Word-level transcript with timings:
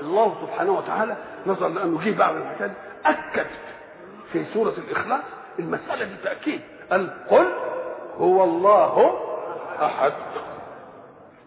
الله 0.00 0.34
سبحانه 0.42 0.72
وتعالى 0.72 1.16
نظر 1.46 1.68
لأنه 1.68 2.00
جه 2.04 2.18
بعد 2.18 2.36
الحكاية 2.36 2.72
أكد 3.06 3.46
في 4.32 4.44
سورة 4.54 4.74
الإخلاص 4.78 5.20
المسألة 5.58 6.04
دي 6.04 6.14
تاكيد 6.24 6.60
قال 6.90 7.10
قل 7.30 7.46
هو 8.18 8.44
الله 8.44 9.20
أحد. 9.82 10.12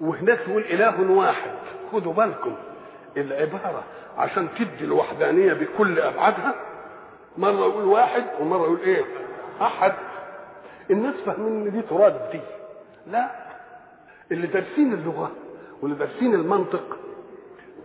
وهناك 0.02 0.39
يقول 0.47 0.62
إله 0.63 1.12
واحد. 1.12 1.52
خدوا 1.91 2.13
بالكم. 2.13 2.55
العبارة 3.18 3.84
عشان 4.18 4.48
تدي 4.59 4.84
الوحدانية 4.84 5.54
بكل 5.54 6.00
أبعادها. 6.00 6.54
مرة 7.38 7.52
يقول 7.68 7.84
واحد 7.84 8.23
ومرة 8.39 8.61
يقول 8.64 8.79
إيه؟ 8.79 9.05
أحد. 9.61 9.93
الناس 10.91 11.16
فاهمين 11.25 11.68
إن 11.68 11.71
دي 11.71 11.82
تراد 11.82 12.29
دي. 12.32 12.39
لا. 13.07 13.32
اللي 14.32 14.48
دارسين 14.48 14.93
اللغة 14.93 15.32
واللي 15.82 15.98
دارسين 15.98 16.34
المنطق 16.34 16.98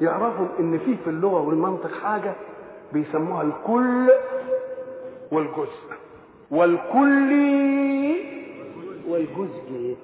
يعرفوا 0.03 0.46
إن 0.61 0.79
في 0.79 0.96
في 1.05 1.11
اللغة 1.11 1.41
والمنطق 1.41 1.91
حاجة 2.02 2.33
بيسموها 2.93 3.43
الكل 3.43 4.10
والجزء. 5.33 5.93
والكل 6.51 7.33
والجزء. 9.09 9.96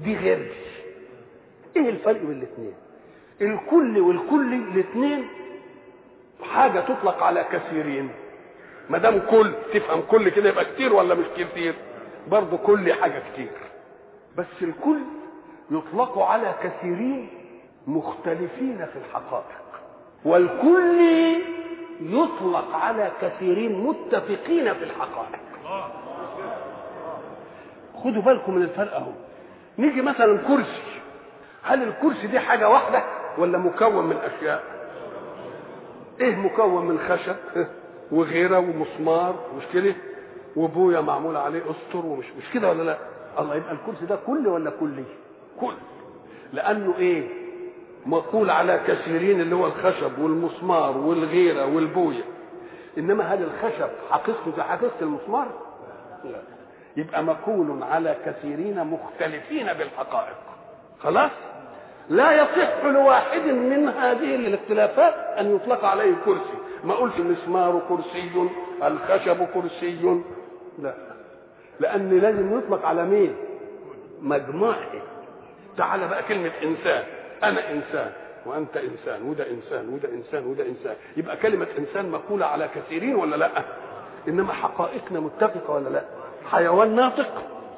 دي 0.00 0.16
غير 0.16 0.38
دي. 0.38 0.50
إيه 1.80 1.88
الفرق 1.90 2.20
بين 2.20 2.30
الاثنين؟ 2.32 2.74
الكل 3.40 3.98
والكل 4.00 4.54
الاثنين 4.54 5.24
حاجة 6.42 6.80
تطلق 6.80 7.22
على 7.22 7.44
كثيرين. 7.52 8.08
ما 8.90 8.98
دام 8.98 9.18
كل 9.30 9.52
تفهم 9.74 10.00
كل 10.10 10.28
كده 10.28 10.48
يبقى 10.48 10.64
كتير 10.64 10.92
ولا 10.94 11.14
مش 11.14 11.26
كتير؟ 11.36 11.74
برضه 12.30 12.56
كل 12.56 12.92
حاجة 12.92 13.22
كتير. 13.32 13.50
بس 14.38 14.46
الكل 14.62 14.98
يطلق 15.70 16.18
على 16.18 16.54
كثيرين 16.62 17.28
مختلفين 17.86 18.86
في 18.92 18.98
الحقائق. 18.98 19.44
والكل 20.24 21.00
يطلق 22.00 22.74
على 22.76 23.10
كثيرين 23.22 23.84
متفقين 23.84 24.74
في 24.74 24.84
الحقائق. 24.84 25.40
خدوا 28.04 28.22
بالكم 28.22 28.54
من 28.54 28.62
الفرق 28.62 28.94
أهو. 28.94 29.12
نيجي 29.78 30.02
مثلا 30.02 30.38
كرسي. 30.38 31.00
هل 31.62 31.82
الكرسي 31.82 32.26
دي 32.26 32.40
حاجة 32.40 32.68
واحدة 32.68 33.02
ولا 33.38 33.58
مكون 33.58 34.04
من 34.06 34.16
أشياء؟ 34.16 34.62
إيه 36.20 36.36
مكون 36.36 36.86
من 36.86 36.98
خشب؟ 36.98 37.36
وغيرة 38.12 38.58
ومسمار 38.58 39.34
مش 39.58 39.64
كده؟ 39.74 39.94
وبويا 40.56 41.00
معمول 41.00 41.36
عليه 41.36 41.62
أسطر 41.70 42.06
ومش 42.06 42.24
مش 42.38 42.50
كده 42.54 42.68
ولا 42.68 42.82
لا؟ 42.82 42.98
الله 43.38 43.54
يبقى 43.54 43.72
الكرسي 43.72 44.06
ده 44.06 44.16
كل 44.26 44.48
ولا 44.48 44.70
كلي؟ 44.70 45.04
كل. 45.60 45.74
لأنه 46.52 46.94
إيه؟ 46.98 47.28
مقول 48.06 48.50
على 48.50 48.80
كثيرين 48.86 49.40
اللي 49.40 49.54
هو 49.54 49.66
الخشب 49.66 50.18
والمسمار 50.18 50.96
والغيرة 50.98 51.66
والبوية. 51.74 52.22
إنما 52.98 53.24
هل 53.34 53.42
الخشب 53.42 53.88
حقيقته 54.10 54.52
زي 54.56 54.62
حقيقة 54.62 54.94
المسمار؟ 55.02 55.46
لا. 56.24 56.40
يبقى 56.96 57.22
مقول 57.24 57.82
على 57.82 58.16
كثيرين 58.26 58.84
مختلفين 58.86 59.66
بالحقائق. 59.72 60.36
خلاص؟ 61.02 61.30
لا 62.10 62.32
يصح 62.32 62.84
لواحد 62.84 63.40
من 63.40 63.88
هذه 63.88 64.34
الاختلافات 64.34 65.14
أن 65.14 65.56
يطلق 65.56 65.84
عليه 65.84 66.14
كرسي. 66.24 66.58
ما 66.84 66.94
قلت 66.94 67.16
المسمار 67.18 67.82
كرسي 67.88 68.48
الخشب 68.82 69.44
كرسي. 69.54 70.20
لا. 70.78 70.94
لأن 71.80 72.18
لازم 72.18 72.58
يطلق 72.58 72.86
على 72.86 73.04
مين؟ 73.04 73.34
مجموعة. 74.20 74.90
تعال 75.76 76.08
بقى 76.08 76.22
كلمة 76.22 76.50
إنسان. 76.62 77.04
أنا 77.44 77.70
إنسان 77.70 78.10
وأنت 78.46 78.76
إنسان 78.76 79.22
وده 79.28 79.46
إنسان 79.50 79.88
وده 79.88 80.08
إنسان 80.08 80.46
وده 80.46 80.64
إنسان. 80.66 80.96
يبقى 81.16 81.36
كلمة 81.36 81.66
إنسان 81.78 82.10
مقولة 82.10 82.46
على 82.46 82.68
كثيرين 82.74 83.14
ولا 83.14 83.36
لأ؟ 83.36 83.50
إنما 84.28 84.52
حقائقنا 84.52 85.20
متفقة 85.20 85.70
ولا 85.74 85.88
لأ؟ 85.88 86.02
حيوان 86.50 86.96
ناطق؟ 86.96 87.26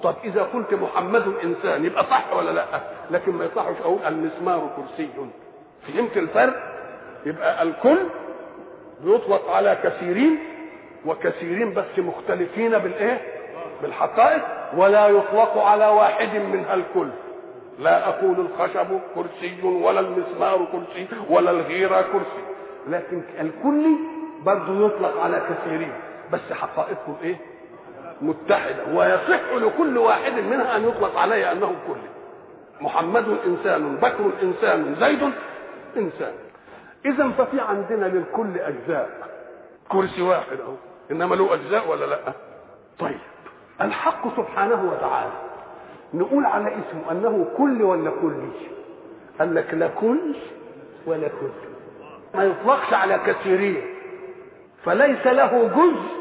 طب 0.03 0.15
إذا 0.25 0.43
قلت 0.43 0.75
محمد 0.75 1.35
إنسان 1.45 1.85
يبقى 1.85 2.05
صح 2.05 2.33
ولا 2.37 2.51
لأ؟ 2.51 2.65
لكن 3.11 3.33
ما 3.33 3.45
يصحش 3.45 3.75
أقول 3.85 3.99
المسمار 4.07 4.71
كرسي. 4.77 5.09
فهمت 5.87 6.17
الفرق؟ 6.17 6.55
يبقى 7.27 7.63
الكل 7.63 7.99
بيطلق 9.05 9.51
على 9.51 9.79
كثيرين 9.85 10.39
وكثيرين 11.07 11.75
بس 11.75 11.99
مختلفين 11.99 12.79
بالإيه؟ 12.79 13.21
بالحقائق 13.83 14.43
ولا 14.77 15.07
يطلق 15.09 15.59
على 15.59 15.87
واحد 15.87 16.37
منها 16.37 16.75
الكل. 16.75 17.09
لا 17.79 18.09
أقول 18.09 18.37
الخشب 18.41 19.01
كرسي 19.15 19.63
ولا 19.63 20.01
المسمار 20.01 20.67
كرسي 20.73 21.09
ولا 21.31 21.51
الغيرة 21.51 22.03
كرسي. 22.03 22.45
لكن 22.89 23.23
الكل 23.41 23.87
برضه 24.45 24.87
يطلق 24.87 25.21
على 25.21 25.43
كثيرين. 25.51 25.93
بس 26.33 26.53
حقائقهم 26.53 27.17
إيه؟ 27.23 27.37
متحدة. 28.23 28.85
ويصح 28.95 29.53
لكل 29.53 29.99
واحد 29.99 30.33
منها 30.33 30.77
أن 30.77 30.89
يطلق 30.89 31.19
عليه 31.19 31.53
أنه 31.53 31.75
كل. 31.89 32.01
محمد 32.81 33.39
إنسان 33.47 33.97
بكر 33.97 34.31
إنسان 34.43 34.97
زيد 35.01 35.31
إنسان. 35.97 36.33
إذا 37.05 37.29
ففي 37.29 37.61
عندنا 37.61 38.07
للكل 38.07 38.59
أجزاء. 38.59 39.11
كرسي 39.89 40.23
واحد 40.23 40.61
أهو. 40.61 40.75
إنما 41.11 41.35
له 41.35 41.55
أجزاء 41.55 41.89
ولا 41.89 42.05
لا؟ 42.05 42.19
طيب. 42.99 43.19
الحق 43.81 44.37
سبحانه 44.37 44.93
وتعالى 44.93 45.33
نقول 46.15 46.47
على 46.47 46.69
اسمه 46.69 47.11
أنه 47.11 47.47
كل 47.57 47.83
ولا 47.83 48.11
كلي 48.11 48.51
قال 49.39 49.55
لك 49.55 49.75
لا 49.75 49.89
كل 49.89 50.35
ولا 51.07 51.29
كل 51.29 51.51
ما 52.35 52.45
يطلقش 52.45 52.93
على 52.95 53.19
كثيرين. 53.27 53.83
فليس 54.85 55.27
له 55.27 55.69
جزء. 55.69 56.13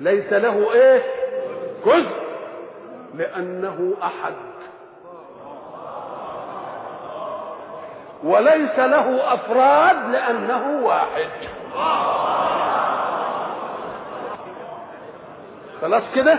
ليس 0.00 0.32
له 0.32 0.72
إيه؟ 0.72 1.02
جزء. 1.86 2.24
لأنه 3.14 3.94
أحد. 4.02 4.34
وليس 8.24 8.78
له 8.78 9.34
أفراد 9.34 10.10
لأنه 10.10 10.86
واحد. 10.86 11.28
خلاص 15.80 16.02
كده؟ 16.14 16.38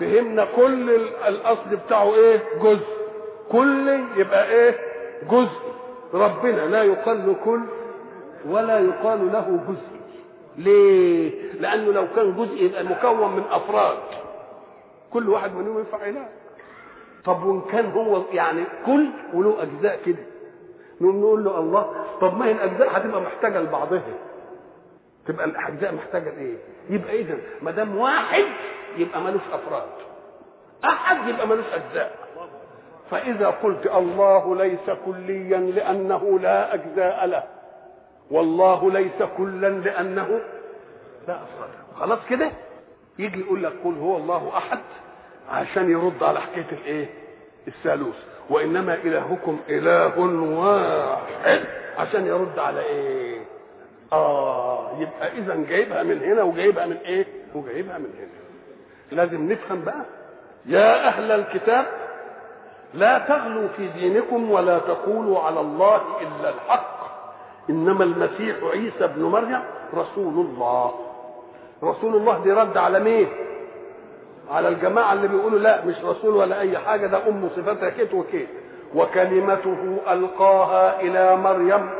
فهمنا 0.00 0.44
كل 0.56 0.90
الأصل 1.28 1.76
بتاعه 1.86 2.14
إيه؟ 2.14 2.40
جزء. 2.62 2.86
كل 3.52 4.00
يبقى 4.16 4.48
إيه؟ 4.50 4.78
جزء. 5.30 5.60
ربنا 6.14 6.66
لا 6.66 6.82
يقال 6.82 7.36
كل 7.44 7.60
ولا 8.48 8.78
يقال 8.78 9.32
له 9.32 9.60
جزء. 9.68 10.00
ليه؟ 10.58 11.52
لأنه 11.60 11.92
لو 11.92 12.06
كان 12.16 12.36
جزء 12.36 12.64
يبقى 12.64 12.84
مكون 12.84 13.36
من 13.36 13.42
أفراد. 13.50 13.96
كل 15.12 15.28
واحد 15.28 15.54
منهم 15.54 15.78
ينفع 15.78 15.98
علاج 15.98 16.28
طب 17.24 17.42
وإن 17.44 17.60
كان 17.60 17.90
هو 17.92 18.22
يعني 18.32 18.64
كل 18.86 19.06
وله 19.34 19.62
أجزاء 19.62 19.98
كده. 20.06 20.22
نقول 21.00 21.44
له 21.44 21.58
الله 21.58 21.92
طب 22.20 22.36
ما 22.38 22.46
هي 22.46 22.52
الأجزاء 22.52 22.96
هتبقى 22.96 23.20
محتاجة 23.20 23.60
لبعضها. 23.60 24.02
تبقى 25.26 25.44
الأجزاء 25.44 25.94
محتاجة 25.94 26.30
لإيه؟ 26.30 26.56
يبقى 26.90 27.20
إذا 27.20 27.38
ما 27.62 27.70
دام 27.70 27.96
واحد 27.98 28.44
يبقى 28.96 29.20
ملوش 29.20 29.42
أفراد. 29.52 29.88
أحد 30.84 31.28
يبقى 31.28 31.46
ملوش 31.46 31.64
أجزاء. 31.74 32.16
فإذا 33.10 33.46
قلت 33.48 33.86
الله 33.86 34.56
ليس 34.56 34.90
كليا 35.06 35.58
لأنه 35.58 36.38
لا 36.38 36.74
أجزاء 36.74 37.26
له. 37.26 37.42
والله 38.30 38.90
ليس 38.90 39.22
كلا 39.36 39.68
لأنه 39.68 40.40
لا 41.28 41.34
أفراد. 41.34 41.70
خلاص 42.00 42.18
كده؟ 42.30 42.50
يجي 43.18 43.40
يقول 43.40 43.62
لك 43.62 43.72
قل 43.84 43.98
هو 43.98 44.16
الله 44.16 44.52
أحد 44.56 44.78
عشان 45.50 45.90
يرد 45.90 46.22
على 46.22 46.40
حكاية 46.40 46.66
الإيه؟ 46.72 47.06
الثالوث. 47.68 48.16
وإنما 48.50 48.94
إلهكم 48.94 49.58
إله 49.68 50.18
واحد 50.58 51.60
عشان 51.98 52.26
يرد 52.26 52.58
على 52.58 52.80
إيه؟ 52.80 53.40
آه. 54.12 54.61
يبقى 55.02 55.32
اذا 55.38 55.54
جايبها 55.68 56.02
من 56.02 56.22
هنا 56.22 56.42
وجايبها 56.42 56.86
من 56.86 56.96
إيه؟ 56.96 57.26
وجايبها 57.54 57.98
من 57.98 58.10
هنا. 58.18 58.42
لازم 59.22 59.52
نفهم 59.52 59.84
بقى. 59.84 60.04
يا 60.66 61.08
أهل 61.08 61.30
الكتاب 61.32 61.86
لا 62.94 63.18
تغلوا 63.18 63.68
في 63.68 63.88
دينكم 63.88 64.50
ولا 64.50 64.78
تقولوا 64.78 65.40
على 65.40 65.60
الله 65.60 65.96
إلا 66.20 66.48
الحق. 66.48 67.02
إنما 67.70 68.04
المسيح 68.04 68.56
عيسى 68.62 69.04
ابن 69.04 69.22
مريم 69.22 69.60
رسول 69.94 70.46
الله. 70.46 70.94
رسول 71.84 72.16
الله 72.16 72.42
دي 72.44 72.52
رد 72.52 72.76
على 72.76 73.00
مين؟ 73.00 73.28
على 74.50 74.68
الجماعة 74.68 75.12
اللي 75.12 75.28
بيقولوا 75.28 75.58
لا 75.58 75.84
مش 75.84 75.94
رسول 76.04 76.34
ولا 76.36 76.60
أي 76.60 76.78
حاجة 76.78 77.06
ده 77.06 77.28
أم 77.28 77.48
صفتها 77.56 77.90
كيت 77.90 78.14
وكيت 78.14 78.48
وكلمته 78.94 79.98
ألقاها 80.12 81.00
إلى 81.00 81.36
مريم 81.36 81.90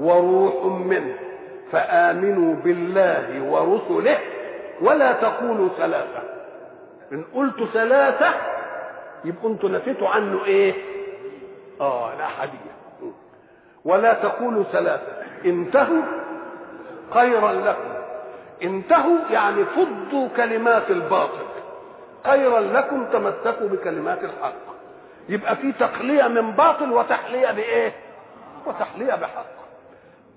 وروح 0.00 0.64
منه. 0.64 1.14
فآمنوا 1.72 2.54
بالله 2.54 3.42
ورسله 3.42 4.18
ولا 4.80 5.12
تقولوا 5.12 5.68
ثلاثة. 5.78 6.22
إن 7.12 7.24
قلت 7.34 7.64
ثلاثة 7.72 8.34
يبقوا 9.24 9.50
أنتوا 9.50 9.68
نفيتوا 9.68 10.08
عنه 10.08 10.44
إيه؟ 10.44 10.74
آه 11.80 12.14
الاحاديه 12.14 12.78
ولا 13.84 14.12
تقولوا 14.12 14.64
ثلاثة. 14.64 15.12
انتهوا 15.44 16.02
خيرا 17.14 17.52
لكم. 17.52 17.88
انتهوا 18.62 19.18
يعني 19.30 19.64
فضوا 19.64 20.28
كلمات 20.36 20.90
الباطل. 20.90 21.46
خيرا 22.26 22.60
لكم 22.60 23.04
تمسكوا 23.04 23.68
بكلمات 23.68 24.18
الحق. 24.24 24.68
يبقى 25.28 25.56
في 25.56 25.72
تقلية 25.72 26.28
من 26.28 26.50
باطل 26.50 26.92
وتحلية 26.92 27.50
بإيه؟ 27.50 27.92
وتحلية 28.66 29.14
بحق. 29.14 29.46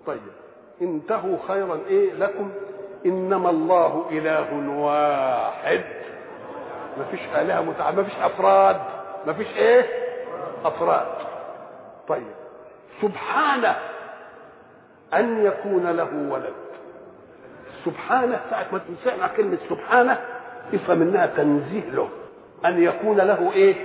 طيب. 0.07 0.19
انتهوا 0.81 1.38
خيرا 1.48 1.80
إيه 1.88 2.13
لكم؟ 2.13 2.51
إنما 3.06 3.50
الله 3.50 4.06
إله 4.12 4.69
واحد. 4.80 5.81
ما 6.98 7.04
فيش 7.12 7.19
متعددة 7.62 8.01
ما 8.01 8.04
فيش 8.04 8.16
أفراد. 8.24 8.78
ما 9.28 9.33
فيش 9.33 9.48
إيه؟ 9.57 9.86
أفراد. 10.66 11.07
طيب. 12.07 12.28
سبحانه 13.01 13.75
أن 15.13 15.45
يكون 15.45 15.88
له 15.88 16.30
ولد. 16.30 16.54
سبحانه 17.86 18.39
ساعة 18.50 18.66
ما 18.72 18.81
تسمع 19.04 19.27
كلمة 19.27 19.57
سبحانه 19.69 20.19
افهم 20.74 21.01
إنها 21.01 21.25
تنزيه 21.25 21.89
له. 21.89 22.10
أن 22.66 22.84
يكون 22.84 23.18
له 23.18 23.51
إيه؟ 23.51 23.75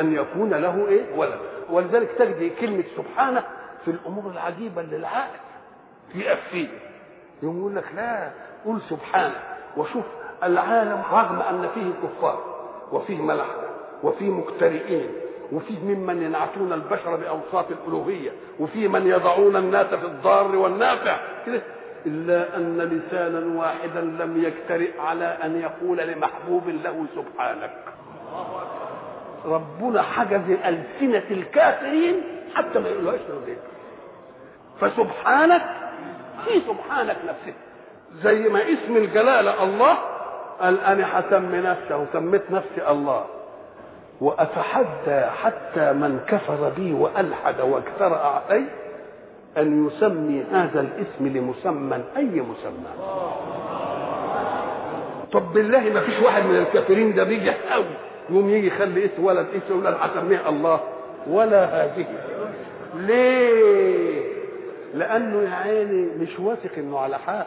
أن 0.00 0.12
يكون 0.14 0.50
له 0.54 0.88
إيه؟ 0.88 1.02
ولد. 1.16 1.38
ولذلك 1.70 2.10
تجد 2.18 2.52
كلمة 2.60 2.84
سبحانه 2.96 3.44
في 3.84 3.90
الأمور 3.90 4.32
العجيبة 4.32 4.80
اللي 4.80 4.96
العقل 6.14 6.20
يقف 6.20 6.40
فيه. 6.50 6.68
يقول 7.42 7.76
لك 7.76 7.84
لا 7.96 8.30
قول 8.64 8.80
سبحانه. 8.90 9.34
وشوف 9.76 10.04
العالم 10.42 11.02
رغم 11.12 11.40
أن 11.40 11.68
فيه 11.74 12.08
كفار 12.08 12.44
وفيه 12.92 13.22
ملحدة 13.22 13.68
وفيه 14.02 14.30
مقترئين 14.30 15.10
وفيه 15.52 15.78
ممن 15.78 16.22
ينعتون 16.22 16.72
البشر 16.72 17.16
بأوصاف 17.16 17.66
الألوهية 17.70 18.30
وفيه 18.60 18.88
من 18.88 19.06
يضعون 19.06 19.56
الناس 19.56 19.86
في 19.86 20.06
الضار 20.06 20.56
والنافع. 20.56 21.16
كده. 21.46 21.62
إلا 22.06 22.56
أن 22.56 22.78
لسانا 22.78 23.60
واحدا 23.60 24.00
لم 24.00 24.44
يجترئ 24.44 25.00
على 25.00 25.24
أن 25.24 25.60
يقول 25.60 25.98
لمحبوب 25.98 26.68
له 26.68 27.06
سبحانك. 27.16 27.70
ربنا 29.44 30.02
حجز 30.02 30.50
ألسنة 30.50 31.24
الكافرين 31.30 32.22
حتى 32.54 32.78
ما 32.78 32.88
يقولوهاش 32.88 33.20
لغيره 33.28 33.58
فسبحانك 34.80 35.62
في 36.44 36.60
سبحانك 36.68 37.16
نفسه 37.28 37.54
زي 38.22 38.48
ما 38.48 38.60
اسم 38.62 38.96
الجلالة 38.96 39.64
الله 39.64 39.98
قال 40.60 40.80
أنا 40.80 41.20
هسمي 41.20 41.58
نفسي 41.58 41.94
وسميت 41.94 42.50
نفسي 42.50 42.90
الله. 42.90 43.24
وأتحدى 44.20 45.20
حتى 45.42 45.92
من 45.92 46.20
كفر 46.28 46.72
بي 46.76 46.92
وألحد 46.92 47.60
واجترأ 47.60 48.42
علي 48.50 48.64
أن 49.58 49.86
يسمي 49.86 50.44
هذا 50.52 50.80
الاسم 50.80 51.38
لمسمى 51.38 52.04
أي 52.16 52.24
مسمى. 52.40 52.92
طب 55.32 55.52
بالله 55.52 55.80
ما 55.80 56.00
فيش 56.00 56.20
واحد 56.20 56.44
من 56.44 56.56
الكافرين 56.56 57.14
ده 57.14 57.24
بيجي 57.24 57.50
قوي 57.70 57.84
يقوم 58.30 58.50
يجي 58.50 58.66
يخلي 58.66 59.04
اسم 59.04 59.24
ولد 59.24 59.46
اسم 59.56 59.78
ولد 59.78 59.96
هسميه 60.00 60.48
الله. 60.48 60.80
ولا 61.26 61.64
هذه. 61.64 62.06
ليه؟ 62.96 64.21
لأنه 64.94 65.42
يا 65.50 65.54
عيني 65.54 66.02
مش 66.18 66.38
واثق 66.40 66.70
إنه 66.78 66.98
على 66.98 67.18
حق. 67.18 67.46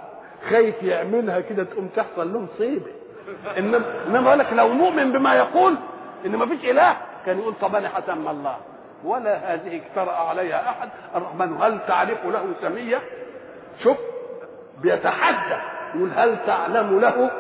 خايف 0.50 0.84
يعملها 0.84 1.40
كده 1.40 1.64
تقوم 1.64 1.88
تحصل 1.96 2.34
له 2.34 2.40
مصيبه 2.40 2.92
انما 3.58 3.82
إنما 4.08 4.36
لك 4.36 4.54
لو 4.54 4.68
مؤمن 4.70 5.12
بما 5.12 5.36
يقول 5.36 5.76
إن 6.26 6.36
ما 6.36 6.46
فيش 6.46 6.66
إله. 6.70 6.98
كان 7.26 7.40
يقول 7.40 7.54
طب 7.62 7.76
أنا 7.76 7.90
هسمى 8.00 8.32
الله. 8.32 8.58
ولا 9.04 9.54
هذه 9.54 9.76
اجترأ 9.82 10.12
عليها 10.12 10.70
أحد. 10.70 10.90
الرحمن 11.16 11.58
هل 11.62 11.80
تعرف 11.88 12.26
له 12.26 12.46
سمية؟ 12.62 12.98
شوف 13.84 13.98
بيتحدى 14.82 15.62
يقول 15.96 16.10
هل 16.16 16.38
تعلم 16.48 17.00
له 17.00 17.32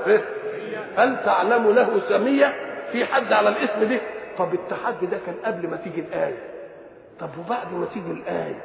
هل 0.97 1.17
تعلم 1.25 1.71
له 1.71 2.01
سمية؟ 2.09 2.53
في 2.91 3.05
حد 3.05 3.33
على 3.33 3.49
الاسم 3.49 3.89
ده؟ 3.89 3.99
طب 4.37 4.53
التحدي 4.53 5.05
ده 5.05 5.17
كان 5.25 5.35
قبل 5.45 5.67
ما 5.69 5.77
تيجي 5.77 6.01
الآية. 6.01 6.37
طب 7.19 7.29
وبعد 7.45 7.73
ما 7.73 7.85
تيجي 7.93 8.11
الآية؟ 8.11 8.61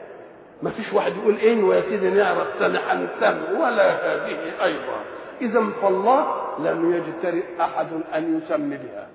ما 0.63 0.71
فيش 0.71 0.93
واحد 0.93 1.17
يقول 1.17 1.37
إيه 1.37 1.63
ويا 1.65 1.81
سيدي 1.81 2.11
نعرف 2.11 2.47
سنة 2.59 2.81
هنسمي 2.89 3.59
ولا 3.61 3.91
هذه 3.91 4.37
أيضا. 4.65 5.01
اذا 5.41 5.67
فالله 5.83 6.35
لم 6.59 6.95
يجترئ 6.95 7.45
أحد 7.61 7.89
أن 8.15 8.39
يسمي 8.39 8.77
بها 8.77 9.07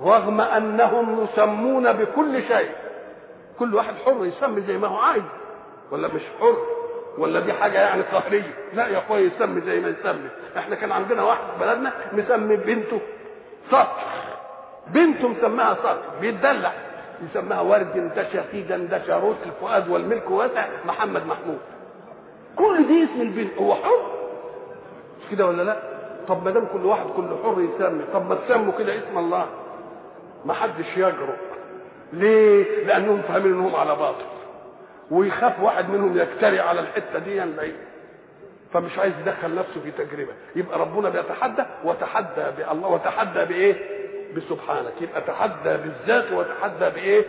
رغم 0.00 0.40
أنهم 0.40 1.24
يسمون 1.24 1.92
بكل 1.92 2.42
شيء. 2.42 2.70
كل 3.58 3.74
واحد 3.74 3.94
حر 4.06 4.26
يسمي 4.26 4.60
زي 4.60 4.78
ما 4.78 4.88
هو 4.88 4.96
عايز 4.96 5.22
ولا 5.90 6.08
مش 6.08 6.22
حر 6.40 6.56
ولا 7.18 7.40
دي 7.40 7.52
حاجة 7.52 7.78
يعني 7.78 8.02
قهرية. 8.02 8.54
لا 8.74 8.86
يا 8.86 8.98
أخويا 8.98 9.20
يسمي 9.20 9.60
زي 9.60 9.80
ما 9.80 9.88
يسمي 9.88 10.28
إحنا 10.56 10.74
كان 10.74 10.92
عندنا 10.92 11.22
واحد 11.22 11.40
في 11.40 11.64
بلدنا 11.64 11.92
مسمي 12.12 12.56
بنته 12.56 13.00
صقر 13.70 13.96
بنته 14.86 15.28
مسماها 15.28 15.74
صقر 15.74 16.02
بيتدلع. 16.20 16.72
يسماها 17.30 17.60
ورد 17.60 18.12
ده 18.16 18.28
شفيدا 18.32 18.76
ده 18.76 19.06
شاروت 19.06 19.36
الفؤاد 19.46 19.88
والملك 19.88 20.30
واسع 20.30 20.66
محمد 20.86 21.26
محمود. 21.26 21.58
كل 22.56 22.86
دي 22.86 23.04
اسم 23.04 23.20
البنت 23.20 23.58
هو 23.58 23.74
حر. 23.74 24.00
مش 25.20 25.30
كده 25.30 25.46
ولا 25.46 25.62
لا؟ 25.62 25.76
طب 26.28 26.44
ما 26.44 26.50
دام 26.50 26.66
كل 26.72 26.86
واحد 26.86 27.06
كل 27.16 27.28
حر 27.44 27.60
يسمي 27.60 28.04
طب 28.12 28.28
ما 28.28 28.34
تسموا 28.34 28.72
كده 28.78 28.98
اسم 28.98 29.18
الله. 29.18 29.46
ما 30.44 30.54
حدش 30.54 30.96
يجرؤ. 30.96 31.36
ليه؟ 32.12 32.84
لأنهم 32.84 33.22
فاهمين 33.22 33.52
إنهم 33.52 33.76
على 33.76 33.96
باطل. 33.96 34.24
ويخاف 35.10 35.60
واحد 35.62 35.90
منهم 35.90 36.18
يجترئ 36.18 36.60
على 36.60 36.80
الحتة 36.80 37.18
دي 37.18 37.56
بعيد. 37.56 37.74
فمش 38.72 38.98
عايز 38.98 39.12
يدخل 39.20 39.54
نفسه 39.54 39.80
في 39.80 39.90
تجربة. 39.90 40.32
يبقى 40.56 40.78
ربنا 40.78 41.08
بيتحدى 41.08 41.62
وتحدى 41.84 42.44
بألله 42.58 42.88
وتحدى 42.88 43.44
بإيه؟ 43.44 43.74
بسبحانك. 44.36 44.92
يبقى 45.00 45.20
تحدى 45.20 45.76
بالذات 45.76 46.32
وتحدى 46.32 46.90
بإيه؟ 46.90 47.24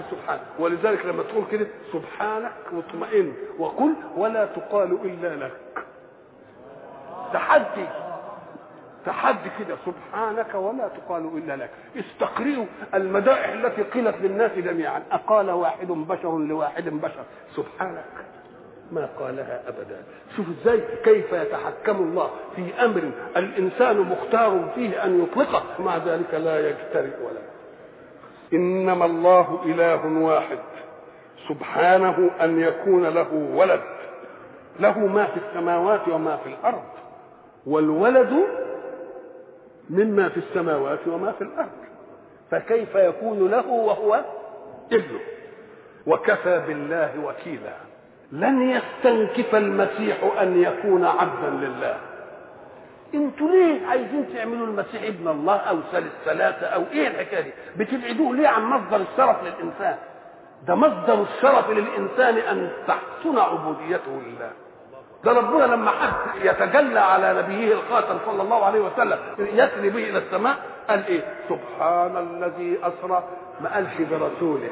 بسبحانك. 0.00 0.46
ولذلك 0.58 1.06
لما 1.06 1.22
تقول 1.22 1.44
كده 1.50 1.66
سبحانك 1.92 2.52
واطمئن 2.72 3.32
وقل 3.58 3.92
ولا 4.16 4.44
تقال 4.44 4.98
إلا 5.04 5.44
لك. 5.44 5.84
تحدي. 7.32 7.86
تحدي 9.06 9.50
كده 9.58 9.76
سبحانك 9.86 10.54
ولا 10.54 10.88
تقال 10.88 11.30
إلا 11.38 11.56
لك. 11.56 11.70
استقرئوا 11.96 12.66
المدائح 12.94 13.48
التي 13.48 13.82
قيلت 13.82 14.16
للناس 14.20 14.50
جميعا. 14.52 15.02
أقال 15.12 15.50
واحد 15.50 15.86
بشر 15.86 16.38
لواحد 16.38 16.88
بشر. 16.88 17.24
سبحانك. 17.56 18.04
ما 18.92 19.08
قالها 19.18 19.62
أبدا. 19.68 20.02
شوف 20.36 20.46
إزاي 20.60 20.82
كيف 21.04 21.32
يتحكم 21.32 21.96
الله 21.96 22.30
في 22.56 22.84
أمر 22.84 23.10
الإنسان 23.36 24.00
مختار 24.00 24.68
فيه 24.74 25.04
أن 25.04 25.22
يطلقه 25.22 25.62
مع 25.78 25.96
ذلك 25.96 26.34
لا 26.34 26.68
يجترئ 26.68 27.22
ولا 27.24 27.40
إنما 28.52 29.04
الله 29.04 29.62
إله 29.64 30.06
واحد 30.22 30.58
سبحانه 31.48 32.30
أن 32.40 32.60
يكون 32.60 33.06
له 33.06 33.32
ولد. 33.54 33.82
له 34.80 34.98
ما 34.98 35.26
في 35.26 35.36
السماوات 35.48 36.08
وما 36.08 36.36
في 36.36 36.48
الأرض 36.48 36.84
والولد 37.66 38.32
مما 39.90 40.28
في 40.28 40.36
السماوات 40.36 40.98
وما 41.08 41.32
في 41.32 41.44
الأرض. 41.44 41.70
فكيف 42.50 42.94
يكون 42.94 43.50
له 43.50 43.68
وهو 43.68 44.24
ابنه؟ 44.92 45.20
وكفى 46.06 46.62
بالله 46.66 47.12
وكيلا. 47.24 47.85
لن 48.32 48.70
يستنكف 48.70 49.54
المسيح 49.54 50.16
أن 50.40 50.62
يكون 50.62 51.04
عبدا 51.04 51.50
لله. 51.50 51.96
أنتوا 53.14 53.48
ليه 53.50 53.86
عايزين 53.86 54.26
تعملوا 54.34 54.66
المسيح 54.66 55.02
ابن 55.02 55.28
الله 55.28 55.56
أو 55.56 55.78
ثالث 55.92 56.12
ثلاثة 56.24 56.66
أو 56.66 56.82
إيه 56.92 57.08
الحكاية 57.08 57.40
دي؟ 57.40 57.50
بتبعدوه 57.76 58.34
ليه 58.36 58.48
عن 58.48 58.62
مصدر 58.64 58.96
الشرف 58.96 59.36
للإنسان؟ 59.44 59.96
ده 60.66 60.74
مصدر 60.74 61.22
الشرف 61.22 61.70
للإنسان 61.70 62.36
أن 62.38 62.70
تحسن 62.88 63.38
عبوديته 63.38 64.22
لله. 64.26 64.50
ده 65.24 65.32
ربنا 65.32 65.64
لما 65.64 65.90
حب 65.90 66.12
يتجلى 66.44 67.00
على 67.00 67.42
نبيه 67.42 67.72
الخاتم 67.74 68.18
صلى 68.26 68.42
الله 68.42 68.64
عليه 68.64 68.80
وسلم 68.80 69.18
يسري 69.38 69.90
به 69.90 70.10
إلى 70.10 70.18
السماء 70.18 70.56
قال 70.88 71.06
إيه؟ 71.06 71.20
سبحان 71.48 72.16
الذي 72.16 72.78
أسرى 72.82 73.24
ما 73.60 73.74
قالش 73.74 73.94
برسوله. 74.10 74.70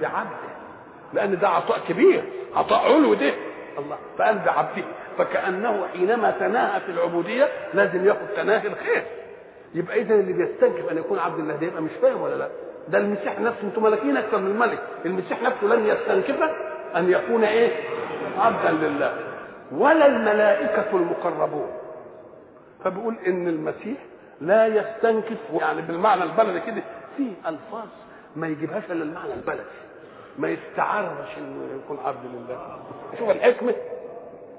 بعبده. 0.00 0.49
لأن 1.12 1.38
ده 1.38 1.48
عطاء 1.48 1.78
كبير 1.88 2.22
عطاء 2.56 2.92
علو 2.92 3.14
ده. 3.14 3.32
الله. 3.78 3.96
فقال 4.18 4.38
بعبده 4.38 4.84
فكأنه 5.18 5.86
حينما 5.92 6.30
تناهى 6.30 6.80
في 6.80 6.92
العبودية 6.92 7.48
لازم 7.74 8.06
ياخد 8.06 8.26
تناهي 8.36 8.66
الخير. 8.68 9.02
يبقى 9.74 10.00
اذا 10.00 10.14
اللي 10.14 10.32
بيستنكف 10.32 10.90
أن 10.90 10.98
يكون 10.98 11.18
عبد 11.18 11.38
الله 11.38 11.56
ده 11.56 11.66
يبقى 11.66 11.82
مش 11.82 11.90
فاهم 12.02 12.20
ولا 12.20 12.34
لا؟ 12.34 12.48
ده 12.88 12.98
المسيح 12.98 13.40
نفسه 13.40 13.62
أنتم 13.62 13.82
ملاكين 13.82 14.16
أكثر 14.16 14.38
من 14.38 14.50
الملك 14.50 14.78
المسيح 15.06 15.42
نفسه 15.42 15.66
لن 15.66 15.86
يستنكف 15.86 16.42
أن 16.96 17.10
يكون 17.10 17.44
إيه؟ 17.44 17.70
عبدا 18.38 18.70
لله. 18.70 19.14
ولا 19.72 20.06
الملائكة 20.06 20.84
المقربون. 20.96 21.70
فبيقول 22.84 23.14
إن 23.26 23.48
المسيح 23.48 23.98
لا 24.40 24.66
يستنكف 24.66 25.36
يعني 25.60 25.82
بالمعنى 25.82 26.22
البلدي 26.22 26.60
كده 26.60 26.82
في 27.16 27.22
ألفاظ 27.46 27.86
ما 28.36 28.48
يجيبهاش 28.48 28.82
إلا 28.90 29.04
المعنى 29.04 29.34
البلدي. 29.34 29.62
ما 30.38 30.48
يستعرش 30.48 31.38
إنه 31.38 31.80
يكون 31.84 31.98
عبد 32.04 32.24
لله. 32.34 32.78
شوف 33.18 33.30
الحكمة 33.30 33.74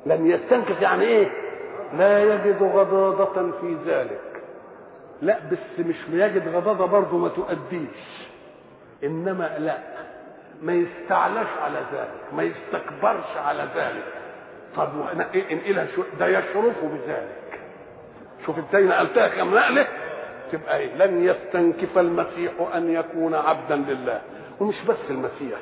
لم 0.06 0.32
يستنكف 0.32 0.82
يعني 0.82 1.04
إيه؟ 1.04 1.32
لا 1.98 2.24
يجد 2.24 2.64
غضاضة 2.64 3.52
في 3.62 3.78
ذلك. 3.86 4.22
لا 5.22 5.38
بس 5.52 5.86
مش 5.86 5.96
يجد 6.12 6.56
غضاضة 6.56 6.86
برضه 6.86 7.18
ما 7.18 7.28
تؤديش. 7.30 8.28
إنما 9.04 9.58
لا 9.60 9.78
ما 10.62 10.74
يستعلاش 10.74 11.48
على 11.64 11.80
ذلك 11.94 12.34
ما 12.34 12.44
يستكبرش 12.44 13.38
على 13.46 13.68
ذلك. 13.76 14.04
طب 14.76 14.90
انقلها 15.52 15.88
شو؟ 15.96 16.04
ده 16.20 16.28
يشرفه 16.28 16.88
بذلك. 16.88 17.60
شوف 18.46 18.56
إزاي 18.58 18.84
نقلتها 18.84 19.28
كم 19.28 19.56
نقلة؟ 19.56 19.88
تبقى 20.52 20.78
إيه؟ 20.78 20.96
لن 20.96 21.24
يستنكف 21.26 21.98
المسيح 21.98 22.52
أن 22.76 22.94
يكون 22.94 23.34
عبدا 23.36 23.76
لله. 23.76 24.22
ومش 24.62 24.76
بس 24.90 24.96
المسيح 25.10 25.60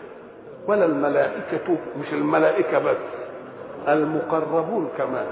ولا 0.68 0.86
الملائكة 0.86 1.77
مش 2.01 2.13
الملائكة 2.13 2.79
بس 2.79 2.98
المقربون 3.88 4.89
كمان 4.98 5.27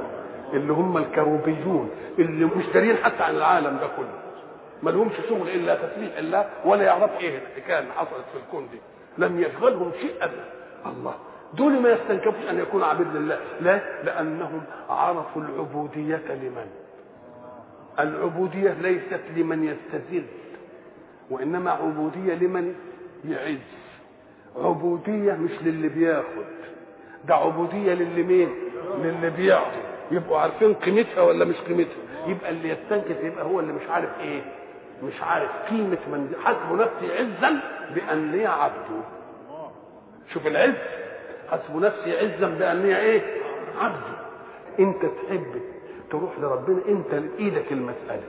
اللي 0.54 0.74
هم 0.74 0.98
الكروبيون 0.98 1.90
اللي 2.20 2.46
مش 2.46 2.66
دارين 2.74 2.96
حتى 2.98 3.24
عن 3.24 3.36
العالم 3.36 3.78
ده 3.78 3.88
كله. 3.98 4.20
ما 4.84 4.90
لهمش 4.90 5.14
شغل 5.30 5.50
إلا 5.50 5.76
تسبيح 5.76 6.18
الله 6.18 6.46
ولا 6.66 6.84
يعرفوا 6.84 7.20
إيه 7.20 7.38
الحكاية 7.38 7.80
اللي 7.80 7.94
حصلت 7.94 8.26
في 8.34 8.38
الكون 8.46 8.68
دي. 8.72 8.78
لم 9.18 9.40
يشغلهم 9.40 9.92
شيء 10.02 10.14
ابدا. 10.22 10.46
الله. 10.86 11.14
دول 11.54 11.82
ما 11.82 11.90
يستنكفوش 11.90 12.50
أن 12.50 12.60
يكونوا 12.60 12.88
عبيد 12.88 13.08
لله. 13.16 13.40
لا 13.62 13.80
لأنهم 14.04 14.62
عرفوا 14.90 15.42
العبودية 15.42 16.22
لمن؟ 16.30 16.68
العبودية 18.00 18.74
ليست 18.82 19.22
لمن 19.36 19.64
يستذل 19.64 20.26
وإنما 21.30 21.72
عبودية 21.72 22.34
لمن 22.34 22.76
يعز 23.26 23.58
عبودية 24.56 25.34
مش 25.34 25.52
للي 25.64 25.88
بياخد 25.90 26.46
ده 27.26 27.36
عبودية 27.36 27.94
للي 27.94 28.24
مين؟ 28.24 28.50
للي 29.04 29.30
بيعطي. 29.30 29.82
يبقوا 30.12 30.40
عارفين 30.40 30.74
قيمتها 30.74 31.22
ولا 31.22 31.46
مش 31.46 31.56
قيمتها؟ 31.56 31.98
يبقى 32.28 32.50
اللي 32.50 32.70
يستنكف 32.70 33.24
يبقى 33.24 33.44
هو 33.46 33.60
اللي 33.60 33.74
مش 33.74 33.90
عارف 33.90 34.10
إيه 34.20 34.42
مش 35.04 35.22
عارف 35.22 35.50
قيمة 35.70 35.98
من 36.08 36.34
حسب 36.44 36.72
نفسي 36.80 37.18
عزا 37.18 37.60
بأن 37.96 38.32
لي 38.32 38.46
عبده. 38.46 39.02
شوف 40.34 40.48
العز 40.48 40.74
حسب 41.52 41.76
نفسي 41.76 42.18
عزا 42.18 42.48
بأن 42.48 42.82
لي 42.84 42.98
إيه؟ 42.98 43.22
عبده. 43.82 44.18
أنت 44.80 45.02
تحب 45.06 45.62
تروح 46.12 46.40
لربنا 46.40 46.82
أنت 46.88 47.14
لإيدك 47.14 47.72
المسألة. 47.72 48.24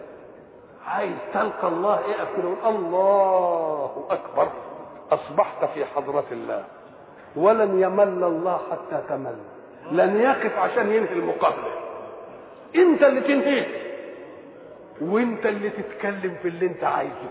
عايز 0.86 1.16
تلقى 1.34 1.68
الله 1.68 1.94
اقف 1.94 2.28
كده 2.36 2.68
الله 2.68 4.06
أكبر. 4.10 4.48
أصبحت 5.12 5.64
في 5.74 5.84
حضرة 5.84 6.24
الله. 6.32 6.64
ولن 7.36 7.80
يمل 7.82 8.24
الله 8.24 8.60
حتى 8.70 9.02
تمل 9.08 9.36
لن 9.92 10.20
يقف 10.20 10.58
عشان 10.58 10.92
ينهي 10.92 11.12
المقابله 11.12 11.72
انت 12.76 13.02
اللي 13.02 13.20
تنهي 13.20 13.66
وانت 15.00 15.46
اللي 15.46 15.70
تتكلم 15.70 16.36
في 16.42 16.48
اللي 16.48 16.66
انت 16.66 16.84
عايزه. 16.84 17.30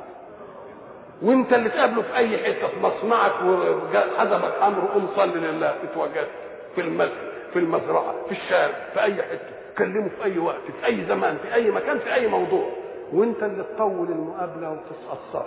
وانت 1.22 1.54
اللي 1.54 1.70
تقابله 1.70 2.02
في 2.02 2.16
أي 2.18 2.38
حتة. 2.38 2.68
في 2.68 2.80
مصنعك 2.80 3.32
وحزبك 3.44 4.54
أمر. 4.64 4.88
قوم 4.94 5.08
صلي 5.16 5.40
لله. 5.40 5.76
اتوجدت 5.84 6.30
في 6.76 6.82
المسجد 6.82 7.32
في 7.54 7.60
المزرعة 7.60 8.14
في 8.26 8.32
الشارع 8.32 8.76
في 8.94 9.04
أي 9.04 9.24
حتة. 9.24 9.52
كلمه 9.78 10.10
في 10.10 10.24
أي 10.24 10.38
وقت 10.40 10.62
في 10.82 10.86
أي 10.86 11.06
زمان 11.06 11.38
في 11.38 11.54
أي 11.54 11.72
مكان 11.72 12.00
في 12.00 12.14
أي 12.14 12.28
موضوع. 12.28 12.70
وانت 13.14 13.44
اللي 13.44 13.64
تطول 13.64 14.08
المقابلة 14.08 14.72
وتتأثر. 14.72 15.46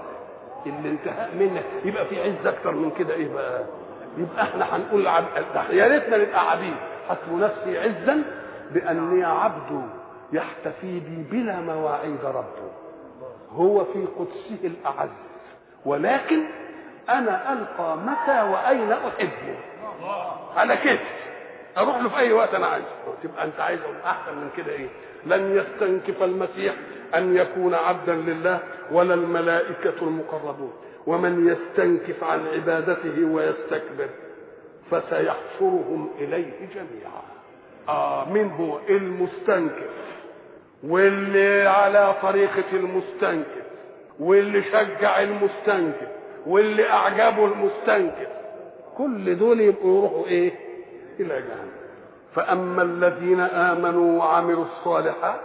الانتهاء 0.67 1.31
منك 1.35 1.64
يبقى 1.85 2.05
في 2.07 2.23
عز 2.23 2.47
أكتر 2.47 2.71
من 2.73 2.90
كده 2.90 3.14
إيه 3.14 3.29
بقى 3.35 3.64
يبقى 4.19 4.43
إحنا 4.43 4.76
هنقول. 4.76 5.07
يا 5.71 5.87
ريتنا 5.88 6.17
نبقى 6.17 6.50
عبيد. 6.50 6.75
حسب 7.09 7.33
نفسي 7.33 7.79
عزا 7.79 8.23
بأني 8.71 9.25
عبد 9.25 9.83
يحتفي 10.33 11.00
بي 11.00 11.23
بلا 11.31 11.61
مواعيد 11.61 12.25
ربه 12.25 12.71
هو 13.52 13.85
في 13.85 14.07
قدسه 14.19 14.59
الأعز. 14.64 15.09
ولكن 15.85 16.43
أنا 17.09 17.52
ألقى 17.52 17.97
متى 17.97 18.43
وأين 18.43 18.93
احبه 18.93 19.57
على 20.57 20.76
كده 20.76 20.99
أروح 21.79 21.97
له 21.99 22.09
في 22.09 22.19
أي 22.19 22.33
وقت 22.33 22.55
أنا 22.55 22.67
عايز 22.67 22.85
تبقى 23.23 23.45
أنت 23.45 23.61
عايز 23.61 23.81
أحسن 24.07 24.35
من 24.38 24.50
كده 24.57 24.73
إيه؟ 24.73 24.88
لن 25.26 25.57
يستنكف 25.57 26.23
المسيح. 26.23 26.75
أن 27.14 27.37
يكون 27.37 27.75
عبدا 27.75 28.14
لله 28.14 28.59
ولا 28.93 29.14
الملائكة 29.14 29.95
المقربون. 30.02 30.73
ومن 31.07 31.49
يستنكف 31.49 32.25
عن 32.25 32.40
عبادته 32.55 33.25
ويستكبر 33.25 34.09
فسيحشرهم 34.90 36.09
إليه 36.19 36.52
جميعا. 36.75 37.23
آه 37.88 38.25
من 38.33 38.50
هو؟ 38.50 38.79
المستنكف. 38.90 39.90
واللي 40.85 41.67
على 41.69 42.14
طريقة 42.23 42.64
المستنكف 42.73 43.64
واللي 44.21 44.62
شجع 44.62 45.23
المستنكف 45.23 46.09
واللي 46.47 46.90
أعجبه 46.90 47.45
المستنكف. 47.45 48.29
كل 48.97 49.38
دول 49.38 49.61
يبقوا 49.61 49.99
يروحوا 49.99 50.26
إيه؟ 50.26 50.52
إلى 51.21 51.35
جهنم. 51.35 51.71
فأما 52.35 52.83
الذين 52.83 53.40
آمنوا 53.40 54.19
وعملوا 54.19 54.64
الصالحات 54.64 55.40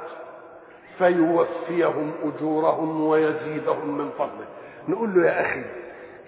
فيوفيهم 0.97 2.11
أجورهم 2.23 3.01
ويزيدهم 3.01 3.97
من 3.97 4.09
فضله. 4.17 4.45
نقول 4.87 5.13
له 5.15 5.27
يا 5.27 5.41
أخي 5.41 5.63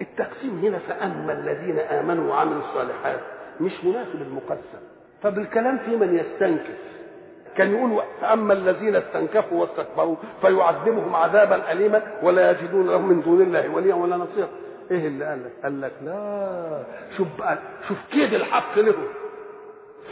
التقسيم 0.00 0.58
هنا 0.58 0.78
فأما 0.78 1.32
الذين 1.32 1.78
آمنوا 1.78 2.30
وعملوا 2.30 2.62
الصالحات 2.62 3.20
مش 3.60 3.84
مناسب 3.84 4.22
المقسم 4.22 4.78
طب 5.22 5.38
الكلام 5.38 5.78
في 5.78 5.96
من 5.96 6.14
يستنكف. 6.18 6.78
كان 7.56 7.74
يقول 7.74 8.02
فأما 8.20 8.52
الذين 8.52 8.96
استنكفوا 8.96 9.60
واستكبروا 9.60 10.16
فيعذبهم 10.40 11.14
عذابا 11.14 11.72
اليما 11.72 12.02
ولا 12.22 12.50
يجدون 12.50 12.86
لهم 12.86 13.08
من 13.08 13.20
دون 13.22 13.42
الله 13.42 13.68
وليا 13.68 13.94
ولا 13.94 14.16
نصيرا. 14.16 14.48
إيه 14.90 15.06
اللي 15.06 15.24
قال 15.24 15.44
لك؟ 15.44 15.52
قال 15.62 15.80
لك 15.80 15.92
لا 16.04 16.82
شوف 17.16 17.28
شوف 17.88 17.98
كيد 18.12 18.34
الحق 18.34 18.78
لهم. 18.78 19.04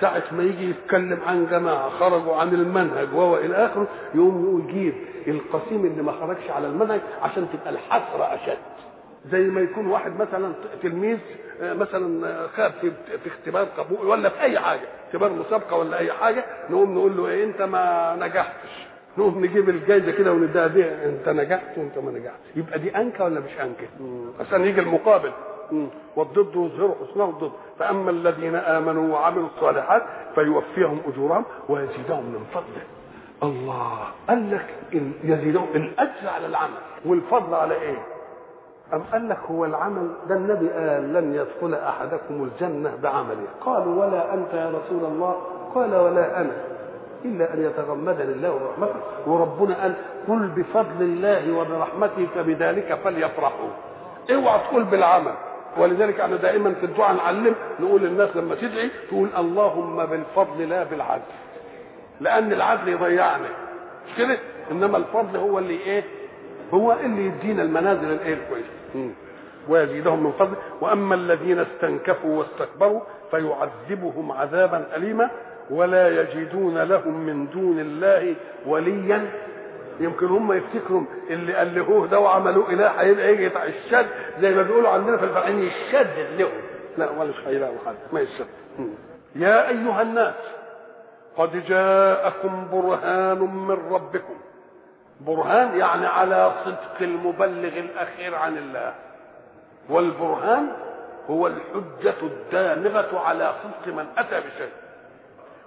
ساعة 0.00 0.22
ما 0.32 0.42
يجي 0.42 0.70
يتكلم 0.70 1.18
عن 1.26 1.46
جماعة 1.50 1.88
خرجوا 1.90 2.36
عن 2.36 2.48
المنهج 2.54 3.08
وهو 3.14 3.36
إلى 3.36 3.54
آخره 3.66 3.86
يقوم 4.14 4.44
يقول 4.44 4.66
جيب 4.74 4.94
القسيم 5.28 5.86
اللي 5.86 6.02
ما 6.02 6.12
خرجش 6.12 6.50
على 6.50 6.66
المنهج 6.66 7.00
عشان 7.22 7.46
تبقى 7.52 7.70
الحسرة 7.70 8.34
أشد. 8.34 8.58
زي 9.30 9.40
ما 9.40 9.60
يكون 9.60 9.86
واحد 9.86 10.20
مثلا 10.20 10.52
تلميذ 10.82 11.18
مثلا 11.62 12.28
خاب 12.56 12.72
في 12.80 12.90
في 13.24 13.28
اختبار 13.28 13.64
قبول 13.78 14.06
ولا 14.06 14.28
في 14.28 14.40
أي 14.40 14.58
حاجة 14.58 14.80
اختبار 15.06 15.32
مسابقة 15.32 15.76
ولا 15.76 15.98
أي 15.98 16.12
حاجة 16.12 16.44
نقوم 16.70 16.94
نقول 16.94 17.16
له 17.16 17.28
إيه 17.28 17.44
أنت 17.44 17.62
ما 17.62 18.16
نجحتش. 18.20 18.86
نقوم 19.18 19.44
نجيب 19.44 19.68
الجايزة 19.68 20.10
كده 20.12 20.32
ونديها 20.32 20.66
دي 20.66 20.84
أنت 20.84 21.28
نجحت 21.28 21.78
وأنت 21.78 21.98
ما 21.98 22.10
نجحتش. 22.10 22.56
يبقى 22.56 22.78
دي 22.78 22.96
انكى 22.96 23.22
ولا 23.22 23.40
مش 23.40 23.60
انكى 23.60 23.86
عشان 24.40 24.64
يجي 24.64 24.80
المقابل. 24.80 25.32
والضد 26.16 26.56
يظهر 26.56 26.94
حسنه 27.00 27.24
الضد 27.24 27.52
فأما 27.78 28.10
الذين 28.10 28.54
آمنوا 28.54 29.14
وعملوا 29.14 29.46
الصالحات 29.56 30.02
فيوفيهم 30.34 31.00
أجورهم 31.08 31.44
ويزيدهم 31.68 32.24
من 32.24 32.46
فضله. 32.54 32.82
الله 33.42 33.98
قال 34.28 34.50
لك 34.50 34.66
يزيدهم 35.24 35.66
الاجر 35.74 36.28
على 36.34 36.46
العمل. 36.46 36.78
والفضل 37.06 37.54
على 37.54 37.74
إيه؟ 37.74 37.98
أم 38.92 39.02
قال 39.12 39.28
لك 39.28 39.38
هو 39.50 39.64
العمل؟ 39.64 40.10
ده 40.28 40.36
النبي 40.36 40.70
قال 40.70 41.12
لن 41.12 41.34
يدخل 41.34 41.74
أحدكم 41.74 42.42
الجنة 42.42 42.96
بعمله. 43.02 43.46
قالوا 43.60 44.04
ولا 44.04 44.34
أنت 44.34 44.54
يا 44.54 44.68
رسول 44.68 45.04
الله؟ 45.04 45.36
قال 45.74 45.94
ولا 45.94 46.40
أنا 46.40 46.56
إلا 47.24 47.54
أن 47.54 47.64
يتغمدني 47.64 48.32
الله 48.32 48.58
برحمته 48.58 49.00
وربنا 49.26 49.82
قال 49.82 49.94
قل 50.28 50.48
بفضل 50.48 51.02
الله 51.02 51.58
وبرحمته 51.58 52.26
فبذلك 52.34 52.98
فليفرحوا. 53.04 53.68
اوعى 54.30 54.60
تقول 54.70 54.84
بالعمل. 54.84 55.32
ولذلك 55.78 56.20
إحنا 56.20 56.36
دائما 56.36 56.74
في 56.74 56.86
الدعاء 56.86 57.16
نعلم 57.16 57.54
نقول 57.80 58.02
للناس 58.02 58.36
لما 58.36 58.54
تدعي 58.54 58.90
تقول 59.08 59.28
اللهم 59.38 60.04
بالفضل 60.06 60.68
لا 60.68 60.84
بالعدل. 60.84 61.22
لأن 62.20 62.52
العدل 62.52 62.88
يضيعنا. 62.88 63.48
مش 64.06 64.14
كده؟ 64.18 64.38
إنما 64.70 64.96
الفضل 64.98 65.36
هو 65.38 65.58
اللي 65.58 65.74
إيه؟ 65.74 66.02
هو 66.74 66.92
اللي 67.04 67.26
يدينا 67.26 67.62
المنازل 67.62 68.12
الإيه 68.12 68.34
الكويسة. 68.34 69.10
ويزيدهم 69.68 70.24
من 70.24 70.32
فضله 70.32 70.56
وأما 70.80 71.14
الذين 71.14 71.58
استنكفوا 71.58 72.38
واستكبروا 72.38 73.00
فيعذبهم 73.30 74.32
عذابا 74.32 74.86
اليما. 74.96 75.30
ولا 75.70 76.20
يجدون 76.20 76.78
لهم 76.78 77.26
من 77.26 77.46
دون 77.50 77.80
الله 77.80 78.34
وليا. 78.66 79.30
يمكن 80.00 80.26
هم 80.26 80.52
يفتكروا 80.52 81.02
اللي 81.30 81.62
الهوه 81.62 82.06
ده 82.06 82.18
وعملوه 82.20 82.70
إله 82.70 82.88
هيبقى 82.88 83.32
يجي 83.32 83.46
الشد 83.46 84.06
زي 84.40 84.54
ما 84.54 84.62
بيقولوا 84.62 84.90
عندنا 84.90 85.16
في 85.16 85.24
الفرعين 85.24 85.58
يشدد 85.62 86.26
لهم 86.38 86.50
لا 86.98 87.10
ولا 87.10 87.30
مش 87.30 87.36
حد 87.86 87.94
ما 88.12 88.20
يشدد 88.20 88.46
يا 89.36 89.68
أيها 89.68 90.02
الناس 90.02 90.34
قد 91.36 91.64
جاءكم 91.66 92.68
برهان 92.72 93.38
من 93.38 93.78
ربكم. 93.92 94.34
برهان 95.20 95.78
يعني 95.78 96.06
على 96.06 96.52
صدق 96.64 96.96
المبلغ 97.00 97.78
الأخير 97.78 98.34
عن 98.34 98.58
الله. 98.58 98.94
والبرهان 99.88 100.68
هو 101.30 101.46
الحجة 101.46 102.14
الدامغة 102.22 103.18
على 103.20 103.52
صدق 103.64 103.94
من 103.94 104.06
أتى 104.18 104.40
بشيء. 104.40 104.72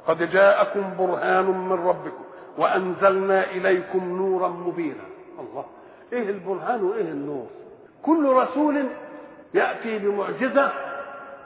قد 0.08 0.32
جاءكم 0.32 0.94
برهان 1.00 1.46
من 1.46 1.88
ربكم. 1.88 2.24
وأنزلنا 2.58 3.52
إليكم 3.52 4.18
نورا 4.18 4.48
مبينا. 4.48 5.04
الله. 5.40 5.66
إيه 6.14 6.30
البرهان 6.30 6.84
وإيه 6.84 7.02
النور؟ 7.12 7.48
كل 8.04 8.30
رسول 8.30 8.86
يأتي 9.54 10.00
بمعجزة 10.00 10.72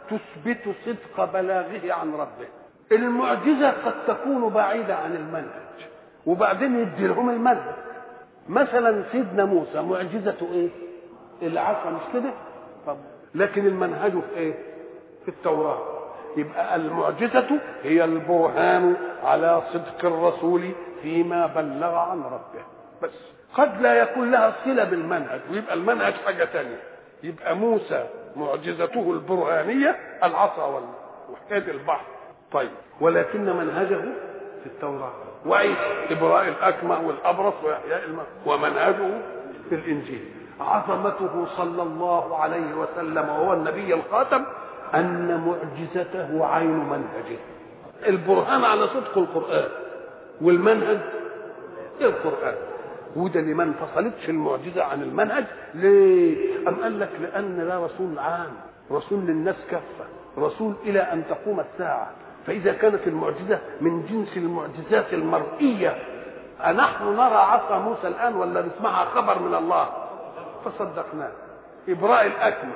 تثبت 0.09 0.75
صدق 0.85 1.25
بلاغه 1.33 1.93
عن 1.93 2.13
ربه. 2.13 2.47
المعجزة 2.91 3.69
قد 3.71 3.93
تكون 4.07 4.49
بعيدة 4.49 4.95
عن 4.95 5.15
المنهج 5.15 5.87
وبعدين 6.25 6.79
يدي 6.79 7.07
لهم 7.07 7.29
المنهج. 7.29 7.75
مثلا 8.49 9.03
سيدنا 9.11 9.45
موسى 9.45 9.81
معجزته 9.81 10.47
إيه؟ 10.53 10.69
العصا 11.41 11.89
مش 11.89 12.13
كده؟ 12.13 12.33
لكن 13.35 13.65
المنهج 13.67 14.11
في 14.11 14.37
إيه؟ 14.37 14.53
في 15.25 15.27
التوراة. 15.31 16.02
يبقى 16.37 16.75
المعجزة 16.75 17.59
هي 17.83 18.03
البرهان 18.03 18.95
على 19.23 19.61
صدق 19.73 20.05
الرسول 20.05 20.71
فيما 21.01 21.45
بلغ 21.47 21.95
عن 21.95 22.23
ربه. 22.23 22.63
بس 23.01 23.11
قد 23.53 23.81
لا 23.81 23.93
يكون 23.93 24.31
لها 24.31 24.53
صلة 24.65 24.83
بالمنهج 24.83 25.39
ويبقى 25.51 25.73
المنهج 25.73 26.13
حاجة 26.25 26.43
تانية. 26.43 26.79
يبقى 27.23 27.55
موسى 27.55 28.05
معجزته 28.35 29.11
البرهانية 29.11 29.95
العصا 30.23 30.81
وحكاية 31.31 31.71
البحر. 31.71 32.05
طيب 32.51 32.69
ولكن 33.01 33.45
منهجه 33.45 34.01
في 34.63 34.65
التوراة. 34.65 35.11
وعيسى 35.45 35.79
إبراء 36.11 36.47
الأكمه 36.47 37.07
والأبرص 37.07 37.53
وإحياء 37.63 38.03
الموت 38.05 38.25
ومنهجه 38.45 39.09
في 39.69 39.75
الإنجيل. 39.75 40.25
عظمته 40.59 41.45
صلى 41.57 41.81
الله 41.83 42.37
عليه 42.37 42.73
وسلم 42.75 43.29
وهو 43.29 43.53
النبي 43.53 43.93
الخاتم 43.93 44.45
أن 44.95 45.43
معجزته 45.47 46.45
عين 46.45 46.79
منهجه. 46.89 47.39
البرهان 48.07 48.63
على 48.63 48.87
صدق 48.87 49.17
القرآن 49.17 49.69
والمنهج 50.41 50.99
القرآن. 52.01 52.55
وده 53.15 53.41
ما 53.41 53.63
انفصلتش 53.63 54.29
المعجزة 54.29 54.83
عن 54.83 55.01
المنهج. 55.01 55.43
ليه؟ 55.73 56.37
أم 56.69 56.75
قال 56.83 56.99
لك 56.99 57.09
لأن 57.21 57.65
ده 57.67 57.85
رسول 57.85 58.19
عام 58.19 58.51
رسول 58.91 59.19
للناس 59.19 59.55
كافة 59.71 60.05
رسول 60.37 60.73
إلى 60.85 60.99
أن 60.99 61.23
تقوم 61.29 61.59
الساعة. 61.59 62.11
فإذا 62.47 62.73
كانت 62.73 63.07
المعجزة 63.07 63.59
من 63.81 64.05
جنس 64.05 64.37
المعجزات 64.37 65.13
المرئية 65.13 65.95
أنحن 66.65 67.03
نرى 67.03 67.35
عصا 67.35 67.77
موسى 67.79 68.07
الآن 68.07 68.35
ولا 68.35 68.61
نسمعها 68.65 69.05
خبر 69.05 69.39
من 69.39 69.55
الله؟ 69.55 69.87
فصدقناه 70.65 71.31
إبراء 71.89 72.25
الأكمة. 72.27 72.71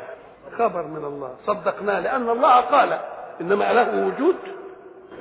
خبر 0.58 0.84
من 0.88 1.06
الله 1.06 1.36
صدقناه 1.46 2.00
لأن 2.00 2.30
الله 2.30 2.62
قال 2.62 3.00
إنما 3.42 3.74
له 3.74 4.06
وجود 4.08 4.36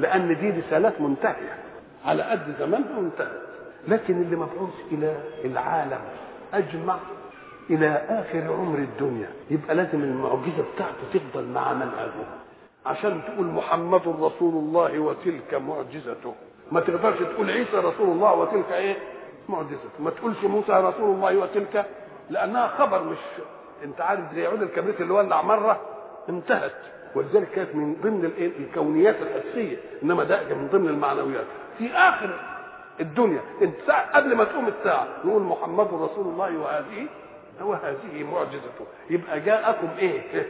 لأن 0.01 0.29
دي 0.41 0.51
رسالات 0.61 1.01
منتهية 1.01 1.59
على 2.05 2.23
قد 2.23 2.55
زمانها 2.59 3.01
منتهية 3.01 3.43
لكن 3.89 4.23
اللي 4.23 4.37
مبعوث 4.37 4.75
إلى 4.93 5.17
العالم 5.45 6.01
أجمع 6.55 6.97
إلى 7.71 7.89
آخر 8.09 8.53
عمر 8.53 8.79
الدنيا 8.79 9.29
يبقى 9.51 9.75
لازم 9.75 10.03
المعجزة 10.03 10.65
بتاعته 10.75 11.03
تفضل 11.15 11.45
مع 11.45 11.73
منهجه 11.73 12.27
عشان 12.87 13.21
تقول 13.27 13.47
محمد 13.47 14.03
رسول 14.21 14.55
الله 14.55 14.99
وتلك 14.99 15.55
معجزته. 15.55 16.35
ما 16.73 16.81
تقدرش 16.81 17.19
تقول 17.19 17.51
عيسى 17.51 17.77
رسول 17.77 18.09
الله 18.09 18.35
وتلك 18.35 18.73
إيه؟ 18.73 18.97
معجزته. 19.49 19.91
ما 20.01 20.11
تقولش 20.11 20.45
موسى 20.45 20.73
رسول 20.73 21.15
الله 21.15 21.37
وتلك 21.39 21.87
لأنها 22.31 22.67
خبر 22.69 23.03
مش 23.03 23.19
انت 23.85 24.01
عارف 24.01 24.21
زي 24.35 24.47
عود 24.47 24.63
الكبريت 24.63 25.01
اللي 25.01 25.13
ولع 25.13 25.43
مرة 25.43 25.81
انتهت. 26.29 26.73
ولذلك 27.15 27.49
كانت 27.51 27.75
من 27.75 27.95
ضمن 28.03 28.31
الكونيات 28.61 29.17
الحسيه 29.23 29.77
إنما 30.03 30.25
ده 30.25 30.55
من 30.55 30.69
ضمن 30.73 30.89
المعنويات. 30.89 31.45
في 31.79 31.93
آخر 31.93 32.41
الدنيا 33.01 33.41
انت 33.63 33.91
قبل 34.15 34.35
ما 34.37 34.45
تقوم 34.45 34.69
الساعة 34.69 35.09
نقول 35.25 35.43
محمد 35.43 35.87
رسول 35.87 36.27
الله 36.27 36.59
وهذه 36.59 37.07
وهذه 37.61 38.25
معجزته. 38.33 38.87
يبقى 39.11 39.41
جاءكم 39.41 39.89
إيه؟ 39.99 40.47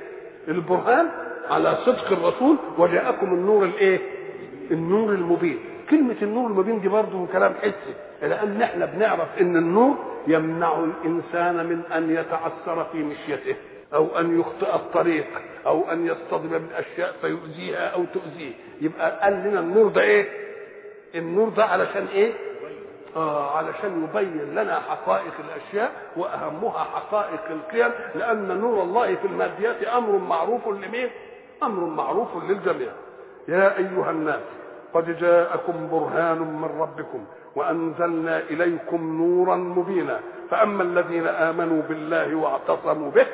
البرهان 0.49 1.09
على 1.51 1.75
صدق 1.87 2.13
الرسول 2.13 2.57
وجاءكم 2.79 3.27
النور 3.35 3.65
الإيه؟ 3.65 4.01
النور 4.71 5.13
المبين. 5.13 5.59
كلمة 5.91 6.17
النور 6.23 6.47
المبين 6.51 6.81
دي 6.81 6.89
برضه 6.89 7.27
كلام 7.33 7.55
حسي 7.55 7.95
لأن 8.23 8.63
إحنا 8.63 8.87
بنعرف 8.87 9.29
إن 9.41 9.57
النور 9.57 9.97
يمنع 10.27 10.79
الإنسان 10.85 11.67
من 11.67 11.83
أن 11.95 12.11
يتعثر 12.11 12.85
في 12.93 13.03
مشيته 13.03 13.57
أو 13.95 14.19
أن 14.19 14.41
يخطئ 14.41 14.75
الطريق 14.75 15.27
أو 15.67 15.91
أن 15.93 16.07
يصطدم 16.07 16.49
بالأشياء 16.49 17.15
فيؤذيها 17.21 17.87
أو 17.89 18.05
تؤذيه 18.15 18.53
يبقى 18.81 19.21
قال 19.23 19.33
لنا 19.33 19.61
النور 19.61 19.89
ده 19.89 20.01
إيه؟ 20.03 20.29
النور 21.15 21.49
ده 21.49 21.65
علشان 21.65 22.07
إيه؟ 22.07 22.33
آه 23.17 23.57
علشان 23.57 24.05
يبين 24.05 24.55
لنا 24.55 24.81
حقائق 24.81 25.33
الأشياء 25.49 25.91
وأهمها 26.17 26.85
حقائق 26.85 27.41
القيم 27.51 27.91
لأن 28.15 28.61
نور 28.61 28.83
الله 28.83 29.15
في 29.15 29.25
الماديات 29.27 29.83
أمر 29.85 30.19
معروف 30.19 30.69
لمين؟ 30.69 31.09
أمر 31.63 31.85
معروف 31.87 32.29
للجميع. 32.45 32.89
يا 33.49 33.79
أيها 33.79 34.11
الناس 34.11 34.41
قد 34.97 35.19
جاءكم 35.19 35.89
برهان 35.93 36.39
من 36.39 36.71
ربكم 36.81 37.25
وأنزلنا 37.57 38.39
إليكم 38.39 39.17
نورا 39.17 39.57
مبينا 39.57 40.21
فأما 40.51 40.83
الذين 40.83 41.27
آمنوا 41.27 41.83
بالله 41.83 42.35
واعتصموا 42.35 43.11
به 43.11 43.27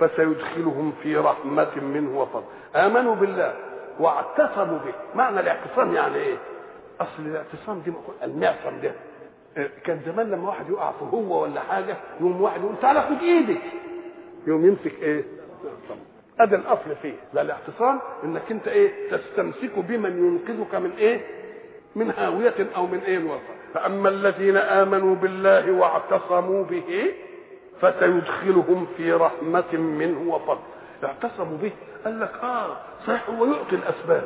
فسيدخلهم 0.00 0.92
في 1.02 1.16
رحمة 1.16 1.76
منه 1.82 2.20
وفضل. 2.20 2.44
آمنوا 2.76 3.14
بالله 3.14 3.54
واعتصموا 4.00 4.78
به، 4.78 4.94
معنى 5.14 5.40
الاعتصام 5.40 5.94
يعني 5.94 6.16
إيه؟ 6.16 6.36
أصل 7.00 7.22
الاعتصام 7.22 7.80
دي 7.80 7.92
المعصم 8.22 8.80
ده 8.82 8.92
كان 9.84 10.00
زمان 10.06 10.30
لما 10.30 10.48
واحد 10.48 10.70
يقع 10.70 10.90
في 10.92 11.04
هو 11.12 11.42
ولا 11.42 11.60
حاجة 11.60 11.96
يقوم 12.20 12.42
واحد 12.42 12.60
يقول 12.60 12.74
تعالى 12.82 13.00
خد 13.02 13.22
إيدك 13.22 13.62
يقوم 14.46 14.66
يمسك 14.66 15.02
إيه 15.02 15.24
ادي 16.40 16.54
الأصل 16.54 16.96
فيه. 17.02 17.14
ده 17.34 17.42
الاعتصام 17.42 18.00
إنك 18.24 18.42
أنت 18.50 18.68
إيه 18.68 18.90
تستمسك 19.10 19.78
بمن 19.78 20.18
ينقذك 20.48 20.74
من 20.74 20.90
إيه 20.98 21.20
من 21.96 22.10
هاوية 22.10 22.54
أو 22.76 22.86
من 22.86 22.98
إيه 22.98 23.16
الوسط 23.16 23.40
فأما 23.74 24.08
الذين 24.08 24.56
آمنوا 24.56 25.14
بالله 25.14 25.72
واعتصموا 25.72 26.64
به 26.64 27.12
فسيدخلهم 27.80 28.86
في 28.96 29.12
رحمة 29.12 29.72
منه 29.76 30.34
وفضل. 30.34 30.58
اعتصموا 31.04 31.58
به 31.58 31.72
قال 32.04 32.20
لك 32.20 32.30
آه 32.42 32.76
صحيح 33.06 33.30
هو 33.30 33.44
يعطي 33.46 33.76
الأسباب. 33.76 34.24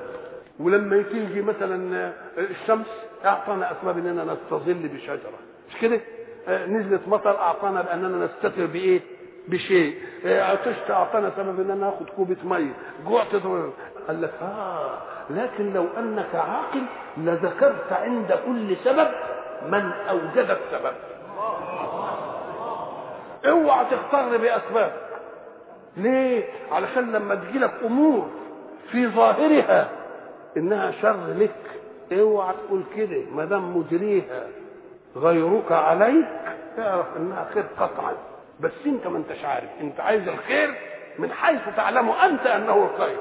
ولما 0.61 1.03
تيجي 1.03 1.42
مثلا 1.42 2.12
الشمس 2.38 2.87
أعطانا 3.25 3.73
أسباب 3.73 3.99
إننا 3.99 4.25
نستظل 4.25 4.88
بشجرة. 4.88 5.38
مش 5.70 5.77
كده؟ 5.81 6.01
آه 6.49 6.66
نزلت 6.66 7.01
مطر 7.09 7.37
أعطانا 7.38 7.83
بأننا 7.83 8.25
نستتر 8.27 8.66
بإيه؟ 8.66 9.01
بشيء. 9.51 9.99
آه 10.27 10.43
عطشت 10.43 10.91
أعطانا 10.91 11.33
سبب 11.37 11.61
اننا 11.61 11.75
ناخذ 11.75 12.05
كوبة 12.17 12.37
ميه 12.45 12.73
جوعت 13.07 13.35
قال 14.09 14.23
لك 14.23 14.35
آه 14.43 14.99
لكن 15.31 15.73
لو 15.73 15.87
أنك 15.99 16.35
عاقل 16.35 16.83
لذكرت 17.17 17.93
عند 17.93 18.39
كل 18.47 18.77
سبب 18.85 19.09
من 19.69 19.91
اوجد 20.11 20.57
السبب 20.59 20.95
اوعى 23.47 23.85
تغتر 23.91 24.37
بأسباب. 24.37 24.93
ليه؟ 25.97 26.45
علشان 26.73 27.13
لما 27.13 27.35
تجيلك 27.35 27.73
أمور 27.85 28.29
في 28.91 29.07
ظاهرها 29.09 29.89
إنها 30.57 30.91
شر 31.03 31.35
لك. 31.39 31.57
اوعى 32.13 32.55
تقول 32.67 32.83
كده 32.97 33.23
ما 33.35 33.45
دام 33.45 33.77
مجريها 33.77 34.47
غيرك 35.17 35.73
عليك 35.73 36.29
اعرف 36.79 37.07
إنها 37.17 37.49
خير 37.55 37.65
قطعا. 37.81 38.13
بس 38.61 38.73
انت 38.87 39.07
ما 39.07 39.18
انتش 39.18 39.44
عارف. 39.44 39.68
انت 39.81 40.01
عايز 40.01 40.29
الخير 40.29 40.75
من 41.18 41.33
حيث 41.33 41.61
تعلم 41.77 42.11
انت 42.11 42.46
انه 42.46 42.90
الخير 42.94 43.16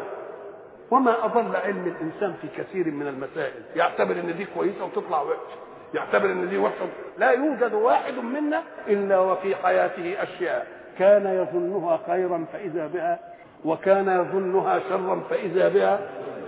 وما 0.92 1.26
أضل 1.26 1.56
علم 1.56 1.88
الإنسان 1.88 2.34
في 2.42 2.48
كثير 2.64 2.92
من 2.92 3.08
المسائل. 3.08 3.62
يعتبر 3.76 4.12
إن 4.12 4.38
دي 4.38 4.46
كويسة 4.56 4.86
وتطلع 4.86 5.22
وحشة. 5.22 5.60
يعتبر 5.94 6.26
إن 6.26 6.50
دي 6.50 6.58
وحشة. 6.58 6.88
لا 7.18 7.32
يوجد 7.32 7.74
واحد 7.74 8.14
منا 8.14 8.64
إلا 8.88 9.20
وفي 9.20 9.56
حياته 9.56 10.24
أشياء. 10.24 10.68
كان 11.00 11.26
يظنها 11.28 12.00
خيرا 12.08 12.46
فإذا 12.54 12.88
بها 12.88 13.20
وكان 13.66 14.08
يظنها 14.08 14.80
شرا 14.90 15.22
فإذا 15.30 15.70
بها 15.70 16.00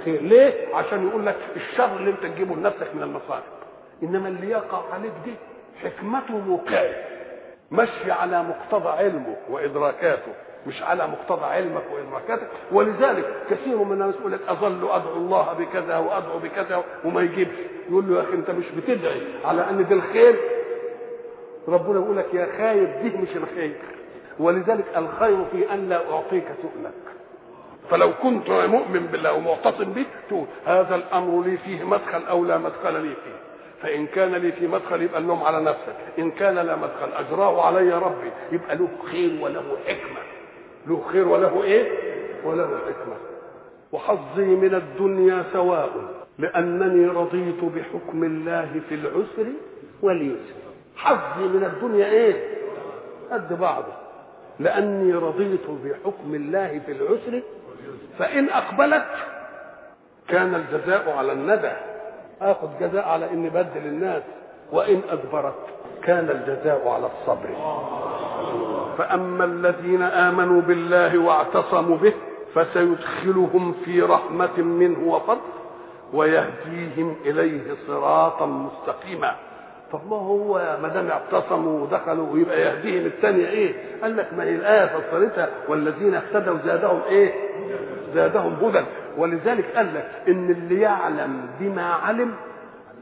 خير. 0.06 0.22
ليه؟ 0.22 0.76
عشان 0.76 1.08
يقول 1.08 1.26
لك 1.26 1.36
الشر 1.56 1.96
اللي 1.98 2.10
أنت 2.12 2.24
تجيبه 2.26 2.56
لنفسك 2.56 2.96
من 2.96 3.04
المصائب 3.04 3.44
إنما 4.04 4.28
اللي 4.28 4.50
يقع 4.50 4.82
عليك 4.94 5.12
دي 5.26 5.34
حكمته 5.84 6.38
موقعة. 6.38 6.90
مشي 7.72 8.12
على 8.12 8.44
مقتضى 8.44 8.90
علمه 8.90 9.36
وإدراكاته 9.50 10.32
مش 10.68 10.82
على 10.84 11.08
مقتضى 11.08 11.46
علمك 11.46 11.84
وإدراكاتك. 11.94 12.48
ولذلك 12.72 13.26
كثير 13.50 13.78
من 13.78 13.92
الناس 13.92 14.16
يقول 14.20 14.32
لك 14.32 14.40
أظل 14.48 14.90
أدعو 14.92 15.14
الله 15.18 15.54
بكذا 15.54 15.98
وأدعو 15.98 16.40
بكذا 16.40 16.84
وما 17.06 17.22
يجيبش. 17.22 17.56
يقول 17.90 18.10
له 18.10 18.18
يا 18.18 18.22
أخي 18.22 18.34
أنت 18.34 18.52
مش 18.52 18.66
بتدعي 18.78 19.22
على 19.46 19.70
أن 19.70 19.88
ده 19.90 19.96
الخير 19.96 20.36
ربنا 21.68 22.00
يقول 22.00 22.18
لك 22.18 22.34
يا 22.34 22.48
خايب 22.58 22.90
دي 23.04 23.18
مش 23.18 23.36
الخير. 23.36 23.74
ولذلك 24.40 24.86
الخير 24.98 25.46
في 25.52 25.74
أن 25.74 25.90
لا 25.90 26.12
أعطيك 26.12 26.46
سؤلك. 26.62 26.94
فلو 27.90 28.12
كنت 28.24 28.50
مؤمن 28.50 29.08
بالله 29.12 29.34
ومعتصم 29.34 29.94
به 29.94 30.06
تقول 30.30 30.46
هذا 30.66 30.96
الأمر 30.96 31.44
لي 31.44 31.58
فيه 31.58 31.84
مدخل 31.84 32.24
أو 32.30 32.46
لا 32.46 32.58
مدخل 32.58 32.94
لي 32.94 33.10
فيه. 33.16 33.51
فإن 33.84 34.08
كان 34.08 34.36
لي 34.36 34.52
في 34.52 34.68
مدخل 34.68 35.02
يبقى 35.02 35.20
اللوم 35.20 35.44
على 35.44 35.62
نفسك. 35.62 35.96
إن 36.20 36.32
كان 36.32 36.56
لا 36.56 36.76
مدخل 36.76 37.14
اجراه 37.14 37.66
علي 37.66 37.94
ربي. 37.94 38.32
يبقى 38.52 38.76
له 38.76 38.88
خير 39.12 39.44
وله 39.44 39.78
حكمة. 39.88 40.22
له 40.88 41.02
خير 41.12 41.28
وله 41.28 41.64
إيه؟ 41.64 41.92
وله 42.44 42.68
حكمة. 42.68 43.16
وحظي 43.92 44.46
من 44.46 44.76
الدنيا 44.76 45.44
سواء 45.54 45.90
لأنني 46.40 47.06
رضيت 47.08 47.64
بحكم 47.64 48.24
الله 48.24 48.82
في 48.90 48.96
العسر 48.96 49.48
واليسر. 50.02 50.56
حظي 50.96 51.44
من 51.44 51.64
الدنيا 51.64 52.06
إيه؟ 52.06 52.58
قد 53.32 53.60
بعضه. 53.60 53.94
لاني 54.60 55.14
رضيت 55.14 55.68
بحكم 55.86 56.36
الله 56.36 56.82
في 56.86 56.92
العسر 56.92 57.42
فإن 58.20 58.50
أقبلت 58.50 59.06
كان 60.28 60.56
الجزاء 60.56 61.10
على 61.18 61.32
الندى. 61.32 61.72
آخذ 62.42 62.68
جزاء 62.80 63.08
على 63.08 63.32
إني 63.32 63.50
بدل 63.50 63.86
الناس 63.86 64.24
وإن 64.72 65.02
ادبرت 65.10 65.56
كان 66.04 66.30
الجزاء 66.30 66.88
على 66.88 67.06
الصبر. 67.06 67.50
فأما 68.98 69.46
الذين 69.46 70.02
آمنوا 70.02 70.62
بالله 70.62 71.18
واعتصموا 71.18 71.98
به 71.98 72.14
فسيدخلهم 72.56 73.74
في 73.86 74.02
رحمة 74.02 74.58
منه 74.58 75.14
وفضل 75.14 75.42
ويهديهم 76.14 77.16
إليه 77.26 77.62
صراطا 77.88 78.46
مستقيما. 78.46 79.36
طب 79.92 80.00
ما 80.10 80.16
هو 80.18 80.78
ما 80.82 80.88
دام 80.88 81.08
اعتصموا 81.12 81.80
ودخلوا 81.80 82.34
ويبقى 82.34 82.62
يهديهم. 82.62 83.06
الثانية 83.06 83.48
إيه؟ 83.48 83.74
قال 84.02 84.18
لك 84.18 84.34
ما 84.38 84.44
هي 84.44 84.56
الآية 84.56 84.86
فسرتها 84.86 85.50
والذين 85.68 86.16
اهتدوا 86.16 86.58
زادهم 86.66 87.02
إيه؟ 87.10 87.34
زادهم 88.14 88.54
هدى. 88.62 88.86
ولذلك 89.18 89.76
قال 89.76 89.96
لك 89.96 90.12
إن 90.28 90.50
اللي 90.50 90.82
يعلم 90.82 91.48
بما 91.60 91.94
علم 91.94 92.34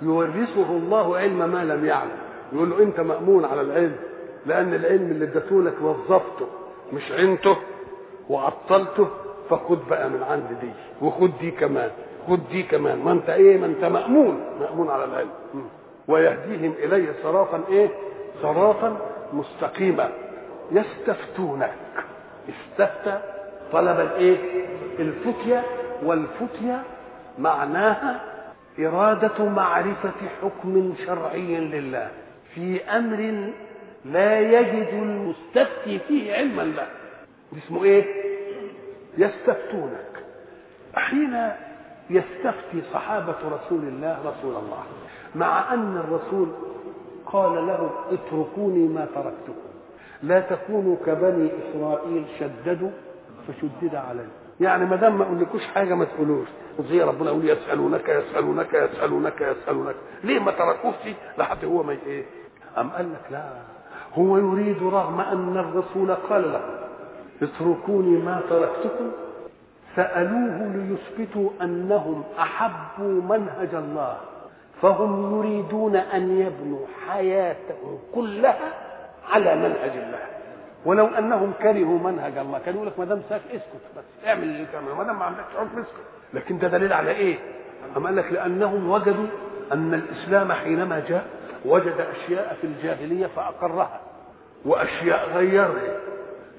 يورثه 0.01 0.69
الله 0.69 1.17
علم 1.17 1.37
ما 1.51 1.63
لم 1.63 1.85
يعلم. 1.85 2.17
يقول 2.53 2.69
له 2.69 2.83
أنت 2.83 2.99
مأمون 2.99 3.45
على 3.45 3.61
العلم 3.61 3.95
لأن 4.45 4.73
العلم 4.73 5.11
اللي 5.11 5.25
اديته 5.25 5.63
لك 5.63 5.73
وظفته 5.81 6.47
مش 6.93 7.11
عينته 7.11 7.57
وعطلته 8.29 9.07
فخد 9.49 9.79
بقى 9.89 10.09
من 10.09 10.23
عند 10.23 10.47
دي 10.61 10.69
وخد 11.01 11.31
دي 11.41 11.51
كمان 11.51 11.89
خد 12.27 12.39
دي 12.51 12.63
كمان. 12.63 12.99
ما 12.99 13.11
أنت 13.11 13.29
إيه؟ 13.29 13.57
ما 13.57 13.65
أنت 13.65 13.85
مأمون 13.85 14.39
مأمون 14.61 14.89
على 14.89 15.05
العلم. 15.05 15.29
ويهديهم 16.07 16.73
اليه 16.79 17.13
صراطا 17.23 17.61
إيه؟ 17.69 17.89
صراطا 18.41 18.97
مستقيما. 19.33 20.09
يستفتونك. 20.71 21.73
استفتى 22.49 23.19
طلب 23.71 23.99
الإيه؟ 23.99 24.37
الفتية 24.99 25.63
والفتية 26.03 26.83
معناها 27.39 28.21
إرادة 28.79 29.45
معرفة 29.45 30.11
حكم 30.41 30.93
شرعي 31.05 31.57
لله 31.59 32.11
في 32.55 32.81
أمر 32.83 33.51
لا 34.05 34.39
يجد 34.39 34.87
المستفتي 34.93 35.99
فيه 36.07 36.33
علما 36.33 36.61
له. 36.61 36.87
اسمه 37.57 37.83
إيه؟ 37.83 38.05
يستفتونك. 39.17 40.23
حين 40.95 41.49
يستفتي 42.09 42.81
صحابة 42.93 43.35
رسول 43.45 43.79
الله 43.87 44.19
رسول 44.19 44.55
الله 44.55 44.83
مع 45.35 45.73
أن 45.73 45.97
الرسول 45.97 46.47
قال 47.25 47.67
لهم 47.67 47.89
اتركوني 48.11 48.87
ما 48.87 49.05
تركتكم 49.15 49.69
لا 50.23 50.39
تكونوا 50.39 50.95
كبني 51.05 51.49
إسرائيل 51.59 52.25
شددوا 52.39 52.89
فشدد 53.47 53.95
عليهم 53.95 54.38
يعني 54.59 54.85
ما 54.85 54.95
دام 54.95 55.17
ما 55.17 55.23
اقولكوش 55.23 55.65
حاجة 55.75 55.93
ما 55.95 56.05
تقولوش. 56.05 56.47
وزي 56.79 57.01
ربنا 57.01 57.29
يقول 57.29 57.49
يسألونك 57.49 58.09
يسألونك 58.09 58.73
يسألونك 58.73 59.41
يسألونك. 59.41 59.95
ليه 60.23 60.39
ما 60.39 60.51
تركوش؟ 60.51 60.95
لحد 61.37 61.65
هو 61.65 61.83
ما 61.83 61.97
إيه؟ 62.05 62.25
أم 62.77 62.89
قال 62.89 63.13
لك 63.13 63.31
لا. 63.31 63.49
هو 64.13 64.37
يريد 64.37 64.83
رغم 64.83 65.21
أن 65.21 65.57
الرسول 65.57 66.11
قال 66.15 66.51
له 66.51 66.61
اتركوني 67.41 68.17
ما 68.17 68.41
تركتكم. 68.49 69.11
سألوه 69.95 70.73
ليثبتوا 70.75 71.49
أنهم 71.61 72.23
أحبوا 72.39 73.21
منهج 73.21 73.75
الله. 73.75 74.17
فهم 74.81 75.37
يريدون 75.37 75.95
أن 75.95 76.39
يبنوا 76.41 76.85
حياتهم 77.07 77.99
كلها 78.15 78.73
على 79.29 79.55
منهج 79.55 79.91
الله. 79.91 80.38
ولو 80.85 81.07
أنهم 81.07 81.53
كرهوا 81.61 81.99
منهج 81.99 82.37
الله 82.37 82.59
كان 82.59 82.75
يقول 82.75 82.87
لك 82.87 82.99
ما 82.99 83.05
دام 83.05 83.21
ساك 83.29 83.41
اسكت 83.51 83.85
بس 83.97 84.27
اعمل 84.27 84.43
اللي 84.43 84.65
تعمله 84.73 84.95
ما 84.95 85.03
دام 85.03 85.19
ما 85.19 85.25
عندكش 85.25 85.43
حكم 85.57 85.79
اسكت. 85.79 85.93
لكن 86.33 86.59
ده 86.59 86.67
دليل 86.67 86.93
على 86.93 87.11
إيه؟ 87.11 87.37
أم 87.97 88.05
قال 88.05 88.15
لك 88.15 88.31
لأنهم 88.31 88.89
وجدوا 88.89 89.27
أن 89.73 89.93
الإسلام 89.93 90.51
حينما 90.51 90.99
جاء 91.09 91.25
وجد 91.65 91.93
أشياء 92.15 92.57
في 92.61 92.67
الجاهلية 92.67 93.27
فأقرها 93.27 93.99
وأشياء 94.65 95.29
غيرها 95.29 95.99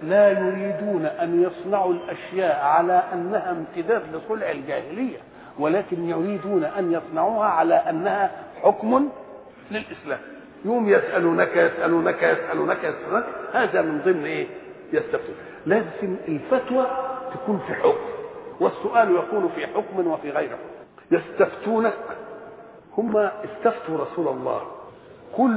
لا 0.02 0.30
يريدون 0.30 1.06
أن 1.06 1.42
يصنعوا 1.42 1.92
الأشياء 1.92 2.64
على 2.64 3.02
أنها 3.12 3.50
امتداد 3.50 4.02
لصنع 4.16 4.50
الجاهلية 4.50 5.18
ولكن 5.58 6.08
يريدون 6.08 6.64
أن 6.64 6.92
يصنعوها 6.92 7.46
على 7.48 7.74
أنها 7.74 8.30
حكم 8.62 9.08
للإسلام. 9.70 10.20
يوم 10.64 10.88
يسألونك 10.88 11.56
يسألونك 11.56 12.22
يسألونك 12.22 12.78
يسألونك 12.84 13.24
هذا 13.52 13.82
من 13.82 14.00
ضمن 14.04 14.24
إيه؟ 14.24 14.46
يستفتون 14.92 15.34
لازم 15.66 16.16
الفتوى 16.28 16.86
تكون 17.34 17.60
في 17.66 17.74
حكم 17.74 18.10
والسؤال 18.60 19.16
يكون 19.16 19.50
في 19.56 19.66
حكم 19.66 20.06
وفي 20.06 20.30
غير 20.30 20.48
حكم 20.48 21.16
يستفتونك 21.16 21.94
هم 22.98 23.16
استفتوا 23.16 23.98
رسول 23.98 24.28
الله 24.28 24.62
قل 25.38 25.56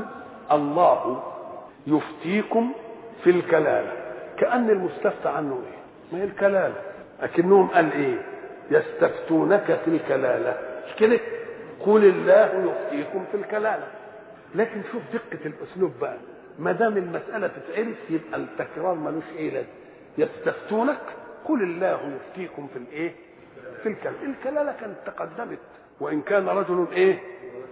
الله 0.52 1.24
يفتيكم 1.88 2.72
في 3.24 3.30
الكلالة 3.30 3.92
كأن 4.38 4.70
المستفتى 4.70 5.30
عنه 5.30 5.54
إيه؟ 5.54 5.78
ما 6.12 6.20
هي 6.20 6.24
الكلالة 6.24 6.76
لكنهم 7.24 7.68
قال 7.68 7.92
إيه؟ 7.94 8.18
يستفتونك 8.72 9.80
في 9.86 9.88
الكلالة 9.88 10.58
مش 10.88 10.96
كده؟ 10.96 11.20
قل 11.86 12.04
الله 12.06 12.72
يفتيكم 12.92 13.26
في 13.32 13.38
الكلالة 13.38 13.88
لكن 14.56 14.82
شوف 14.92 15.02
دقة 15.14 15.46
الأسلوب 15.46 15.92
بقى 16.02 16.18
ما 16.60 16.72
دام 16.72 16.98
المسألة 16.98 17.48
تتعرف 17.48 17.98
يبقى 18.10 18.40
التكرار 18.40 18.94
ملوش 18.96 19.24
إيه 19.38 19.52
لازم 19.52 19.68
يستفتونك 20.18 21.00
قل 21.46 21.64
الله 21.64 22.16
يفتيكم 22.16 22.68
في 22.68 22.80
الإيه؟ 22.80 23.12
في 23.84 23.90
الكلالة 23.90 24.24
الكلالة 24.26 24.72
كانت 24.80 24.96
تقدمت 25.06 25.60
وإن 26.00 26.22
كان 26.22 26.48
رجل 26.50 26.88
إيه؟ 26.92 27.20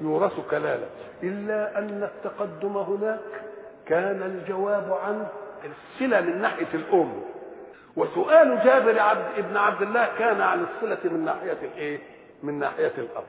يورث 0.01 0.33
كلالة 0.51 0.87
إلا 1.23 1.77
أن 1.79 2.03
التقدم 2.03 2.77
هناك 2.77 3.19
كان 3.85 4.21
الجواب 4.21 4.93
عن 5.03 5.27
الصلة 5.65 6.21
من 6.21 6.41
ناحية 6.41 6.67
الأم 6.73 7.21
وسؤال 7.95 8.59
جابر 8.63 8.99
عبد 8.99 9.25
ابن 9.37 9.57
عبد 9.57 9.81
الله 9.81 10.09
كان 10.19 10.41
عن 10.41 10.63
الصلة 10.63 10.97
من 11.13 11.25
ناحية 11.25 11.57
الإيه؟ 11.61 11.99
من 12.43 12.59
ناحية 12.59 12.91
الأب 12.97 13.23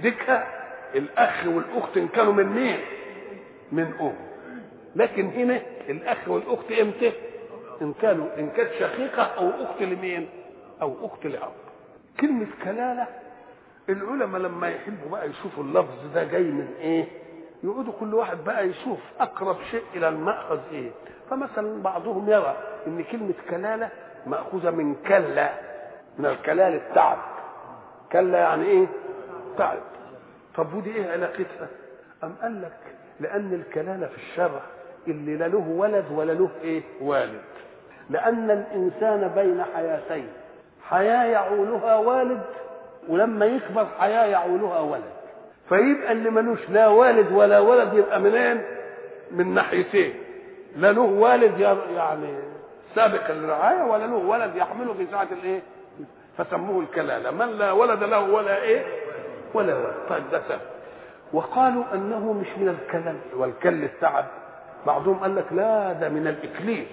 ذكر 0.00 0.42
الأخ 0.94 1.46
والأخت 1.46 1.96
ان 1.96 2.08
كانوا 2.08 2.32
من 2.32 2.46
مين؟ 2.46 2.78
من 3.72 3.92
أم. 4.00 4.14
لكن 4.96 5.26
هنا 5.28 5.60
الأخ 5.88 6.28
والأخت 6.28 6.72
إمتى؟ 6.72 7.12
إن 7.82 7.92
كانوا 7.92 8.26
إن 8.38 8.50
كانت 8.50 8.70
شقيقة 8.72 9.22
أو 9.22 9.50
أخت 9.64 9.82
لمين؟ 9.82 10.28
أو 10.82 10.94
أخت 11.06 11.26
لأب. 11.26 11.52
كلمة 12.20 12.46
كلالة 12.64 13.06
العلماء 13.88 14.40
لما 14.40 14.68
يحبوا 14.68 15.10
بقى 15.10 15.28
يشوفوا 15.30 15.64
اللفظ 15.64 16.12
ده 16.14 16.24
جاي 16.24 16.42
من 16.42 16.68
إيه؟ 16.80 17.04
يقعدوا 17.64 17.92
كل 18.00 18.14
واحد 18.14 18.44
بقى 18.44 18.68
يشوف 18.68 18.98
أقرب 19.20 19.56
شيء 19.70 19.82
إلى 19.94 20.08
المأخذ 20.08 20.58
إيه؟ 20.72 20.90
فمثلا 21.30 21.82
بعضهم 21.82 22.30
يرى 22.30 22.56
إن 22.86 23.04
كلمة 23.04 23.34
كلالة 23.50 23.88
مأخوذة 24.26 24.70
من 24.70 24.94
كلا 24.94 25.50
من 26.18 26.26
الكلال 26.26 26.74
التعب. 26.74 27.18
كلا 28.12 28.38
يعني 28.38 28.64
إيه؟ 28.66 28.86
تعب. 29.58 29.78
طب 30.58 30.74
ودي 30.74 30.94
إيه 30.94 31.10
علاقتها؟ 31.12 31.68
أم 32.24 32.34
قال 32.42 32.62
لك 32.62 32.72
لأن 33.20 33.54
الكلالة 33.54 34.06
في 34.06 34.16
الشرع 34.16 34.60
اللي 35.08 35.36
لا 35.36 35.48
له 35.48 35.68
ولد 35.68 36.04
ولا 36.12 36.32
له 36.32 36.50
إيه؟ 36.62 36.82
والد. 37.00 37.40
لأن 38.10 38.50
الإنسان 38.50 39.28
بين 39.34 39.64
حياتين 39.74 40.28
حياة 40.88 41.24
يعولها 41.24 41.96
والد 41.96 42.40
ولما 43.08 43.46
يكبر 43.46 43.86
حياة 43.98 44.26
يعولها 44.26 44.80
ولد. 44.80 45.12
فيبقى 45.68 46.12
اللي 46.12 46.30
ملوش 46.30 46.70
لا 46.70 46.86
والد 46.88 47.32
ولا 47.32 47.58
ولد 47.58 47.94
يبقى 47.94 48.20
منين؟ 48.20 48.62
من 49.30 49.54
ناحيتين. 49.54 50.14
لا 50.76 50.92
له 50.92 51.00
والد 51.00 51.60
يعني 51.96 52.34
سابق 52.94 53.30
الرعاية 53.30 53.82
ولا 53.82 54.06
له 54.06 54.16
ولد 54.16 54.56
يحمله 54.56 54.94
في 54.94 55.06
ساعة 55.10 55.28
الإيه؟ 55.32 55.60
فسموه 56.38 56.82
الكلالة. 56.82 57.30
من 57.30 57.58
لا 57.58 57.72
ولد 57.72 58.02
له 58.02 58.20
ولا 58.20 58.62
إيه؟ 58.62 58.84
ولا 59.54 59.74
ولد 59.74 59.94
طيب 60.08 60.22
ده 60.32 60.42
سبب 60.48 60.60
وقالوا 61.32 61.84
أنه 61.94 62.32
مش 62.32 62.46
من 62.58 62.68
الكلل 62.68 63.16
والكل 63.36 63.84
التعب 63.84 64.24
بعضهم 64.86 65.18
قال 65.18 65.36
لك 65.36 65.52
لا 65.52 65.92
ده 65.92 66.08
من 66.08 66.26
الإكليل 66.26 66.86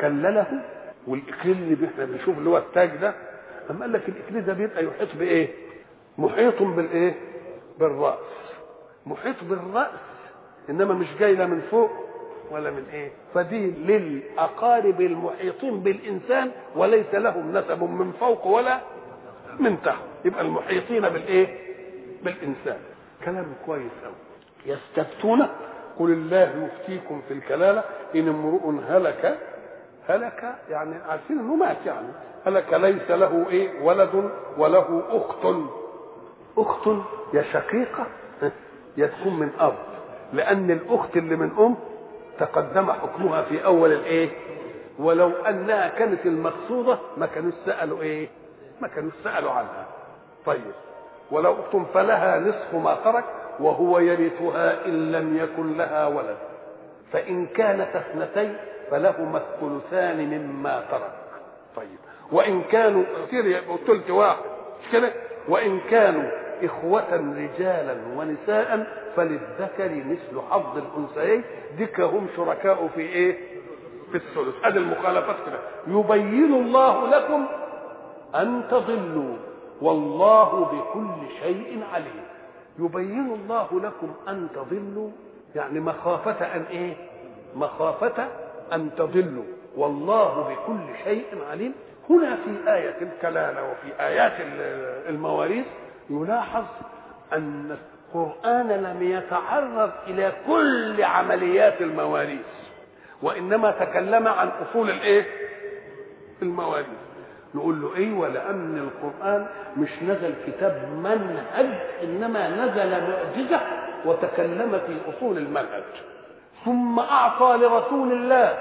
كلله 0.00 0.46
والإكليل 1.06 1.56
اللي 1.72 1.86
إحنا 1.86 2.04
بنشوف 2.04 2.38
اللي 2.38 2.50
هو 2.50 2.58
التاج 2.58 2.88
ده 2.96 3.14
أما 3.70 3.80
قال 3.80 3.92
لك 3.92 4.08
الإكليل 4.08 4.44
ده 4.44 4.52
بيبقى 4.52 4.84
يحيط 4.84 5.08
بإيه؟ 5.18 5.48
محيط 6.18 6.62
بالإيه؟ 6.62 7.14
بالرأس 7.78 8.18
محيط 9.06 9.36
بالرأس 9.44 9.90
إنما 10.70 10.94
مش 10.94 11.06
جاي 11.20 11.34
لا 11.34 11.46
من 11.46 11.60
فوق 11.70 11.90
ولا 12.50 12.70
من 12.70 12.84
إيه؟ 12.92 13.10
فدي 13.34 13.66
للأقارب 13.70 15.00
المحيطين 15.00 15.80
بالإنسان 15.80 16.50
وليس 16.76 17.14
لهم 17.14 17.56
نسب 17.56 17.82
من 17.82 18.12
فوق 18.20 18.46
ولا 18.46 18.80
من 19.60 19.82
تحت 19.84 20.02
يبقى 20.24 20.40
المحيطين 20.42 21.02
بالإيه؟ 21.08 21.67
بالإنسان. 22.22 22.78
كلام 23.24 23.46
كويس 23.66 23.92
أوي. 24.04 24.14
يستفتون. 24.66 25.48
قل 25.98 26.10
الله 26.12 26.52
يفتيكم 26.66 27.22
في 27.28 27.34
الكلالة. 27.34 27.84
إن 28.16 28.28
امرؤ 28.28 28.70
هلك 28.88 29.38
هلك 30.08 30.54
يعني 30.70 30.96
عارفين 31.08 31.38
إنه 31.38 31.54
مات 31.54 31.76
يعني. 31.86 32.08
هلك 32.46 32.72
ليس 32.72 33.10
له 33.10 33.46
إيه؟ 33.50 33.80
ولد 33.82 34.30
وله 34.58 35.02
أخت. 35.10 35.56
أخت 36.58 36.88
يا 37.34 37.42
شقيقة 37.42 38.06
يا 38.96 39.06
تكون 39.06 39.38
من 39.38 39.50
أب. 39.60 39.74
لأن 40.32 40.70
الأخت 40.70 41.16
اللي 41.16 41.36
من 41.36 41.50
أم 41.58 41.76
تقدم 42.38 42.92
حكمها 42.92 43.42
في 43.42 43.64
أول 43.64 43.92
الإيه؟ 43.92 44.28
ولو 44.98 45.30
أنها 45.30 45.88
كانت 45.88 46.26
المقصودة 46.26 46.98
ما 47.16 47.26
كانوا 47.26 47.52
سألوا 47.66 48.02
إيه؟ 48.02 48.28
ما 48.80 48.88
كانوا 48.88 49.10
سألوا 49.24 49.50
عنها. 49.50 49.86
طيب. 50.46 50.72
ولو 51.30 51.52
اخت 51.52 51.76
فلها 51.94 52.38
نصف 52.38 52.74
ما 52.74 52.94
ترك 53.04 53.24
وهو 53.60 53.98
يرثها 53.98 54.86
إن 54.86 55.12
لم 55.12 55.36
يكن 55.36 55.76
لها 55.76 56.06
ولد. 56.06 56.36
فإن 57.12 57.46
كانت 57.46 57.96
اثنتين 57.96 58.56
فلهما 58.90 59.38
الثلثان 59.38 60.16
مما 60.30 60.82
ترك. 60.90 61.12
طيب. 61.76 61.98
وإن 62.32 62.62
كانوا 62.62 63.04
كتير 63.26 63.46
يبقوا 63.46 63.76
ثلث 63.86 64.10
واحد. 64.10 64.36
مش 64.82 64.92
كده؟ 64.92 65.12
وإن 65.48 65.80
كانوا 65.90 66.30
إخوة 66.62 67.16
رجالا 67.16 67.96
ونساء 68.16 68.86
فللذكر 69.16 69.90
مثل 70.04 70.40
حظ 70.50 70.78
الأنثيين 70.78 71.42
ديك 71.78 72.00
هم 72.00 72.26
شركاء 72.36 72.88
في 72.94 73.00
إيه؟ 73.00 73.36
في 74.12 74.16
الثلث. 74.16 74.54
هذه 74.64 74.76
المخالفات 74.76 75.36
كده. 75.46 75.58
يبين 75.86 76.54
الله 76.54 77.08
لكم 77.10 77.46
أن 78.34 78.62
تضلوا. 78.70 79.36
والله 79.82 80.64
بكل 80.64 81.28
شيء 81.42 81.82
عليم 81.92 82.22
يبين 82.78 83.32
الله 83.32 83.80
لكم 83.80 84.14
أن 84.28 84.48
تضلوا 84.54 85.10
يعني 85.54 85.80
مخافة 85.80 86.46
أن 86.56 86.62
إيه؟ 86.70 86.96
مخافة 87.56 88.28
أن 88.72 88.90
تضلوا 88.98 89.44
والله 89.76 90.40
بكل 90.54 90.98
شيء 91.04 91.24
عليم 91.50 91.74
هنا 92.10 92.36
في 92.36 92.72
آية 92.74 92.96
الكلالة 93.02 93.70
وفي 93.70 94.00
آيات 94.00 94.32
المواريث 95.08 95.66
يلاحظ 96.10 96.64
أن 97.32 97.76
القرآن 98.14 98.68
لم 98.68 99.02
يتعرض 99.02 99.90
إلى 100.06 100.32
كل 100.46 101.02
عمليات 101.04 101.80
المواريث 101.80 102.46
وإنما 103.22 103.70
تكلم 103.70 104.28
عن 104.28 104.48
أصول 104.48 104.90
الإيه؟ 104.90 105.26
المواريث 106.42 106.86
نقول 107.54 107.82
له 107.82 107.96
أيوه 107.96 108.28
لأن 108.28 108.78
القرآن 108.88 109.46
مش 109.76 109.88
نزل 110.02 110.34
كتاب 110.46 110.82
منهج 111.02 111.66
إنما 112.02 112.48
نزل 112.48 112.90
معجزة 112.90 113.60
وتكلم 114.04 114.80
في 114.86 115.10
أصول 115.10 115.38
المنهج. 115.38 115.82
ثم 116.64 116.98
أعطى 116.98 117.56
لرسول 117.56 118.12
الله 118.12 118.58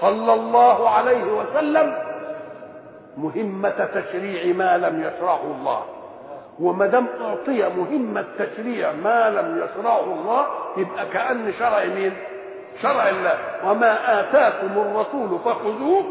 صلى 0.00 0.34
الله 0.34 0.90
عليه 0.90 1.24
وسلم 1.24 1.94
مهمة 3.16 3.88
تشريع 3.94 4.54
ما 4.56 4.78
لم 4.78 5.00
يشرعه 5.02 5.42
الله. 5.42 5.82
وما 6.60 6.86
دام 6.86 7.06
أعطي 7.20 7.68
مهمة 7.76 8.24
تشريع 8.38 8.92
ما 8.92 9.30
لم 9.30 9.62
يشرعه 9.64 10.04
الله 10.04 10.46
يبقى 10.76 11.06
كأن 11.12 11.52
شرع 11.58 11.84
مين؟ 11.84 12.12
شرع 12.82 13.08
الله. 13.08 13.38
وما 13.64 14.20
آتاكم 14.20 14.78
الرسول 14.78 15.38
فخذوه 15.44 16.04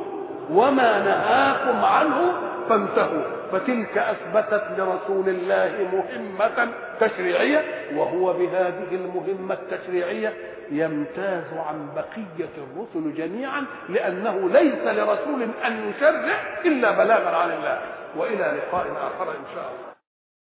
وما 0.51 0.99
نهاكم 0.99 1.85
عنه 1.85 2.33
فانتهوا. 2.69 3.23
فتلك 3.51 3.97
أثبتت 3.97 4.63
لرسول 4.77 5.29
الله 5.29 5.71
مهمة 5.93 6.67
تشريعية 6.99 7.63
وهو 7.95 8.33
بهذه 8.33 8.87
المهمة 8.91 9.53
التشريعية 9.53 10.33
يمتاز 10.71 11.43
عن 11.67 11.87
بقية 11.95 12.53
الرسل 12.57 13.15
جميعا 13.17 13.65
لأنه 13.89 14.49
ليس 14.49 14.83
لرسول 14.85 15.47
أن 15.65 15.89
يشرع 15.89 16.35
إلا 16.65 16.91
بلاغا 16.91 17.37
عن 17.37 17.51
الله. 17.51 17.79
وإلى 18.17 18.57
لقاء 18.57 18.85
آخر 18.91 19.31
إن 19.31 19.45
شاء 19.55 19.71
الله. 19.71 19.96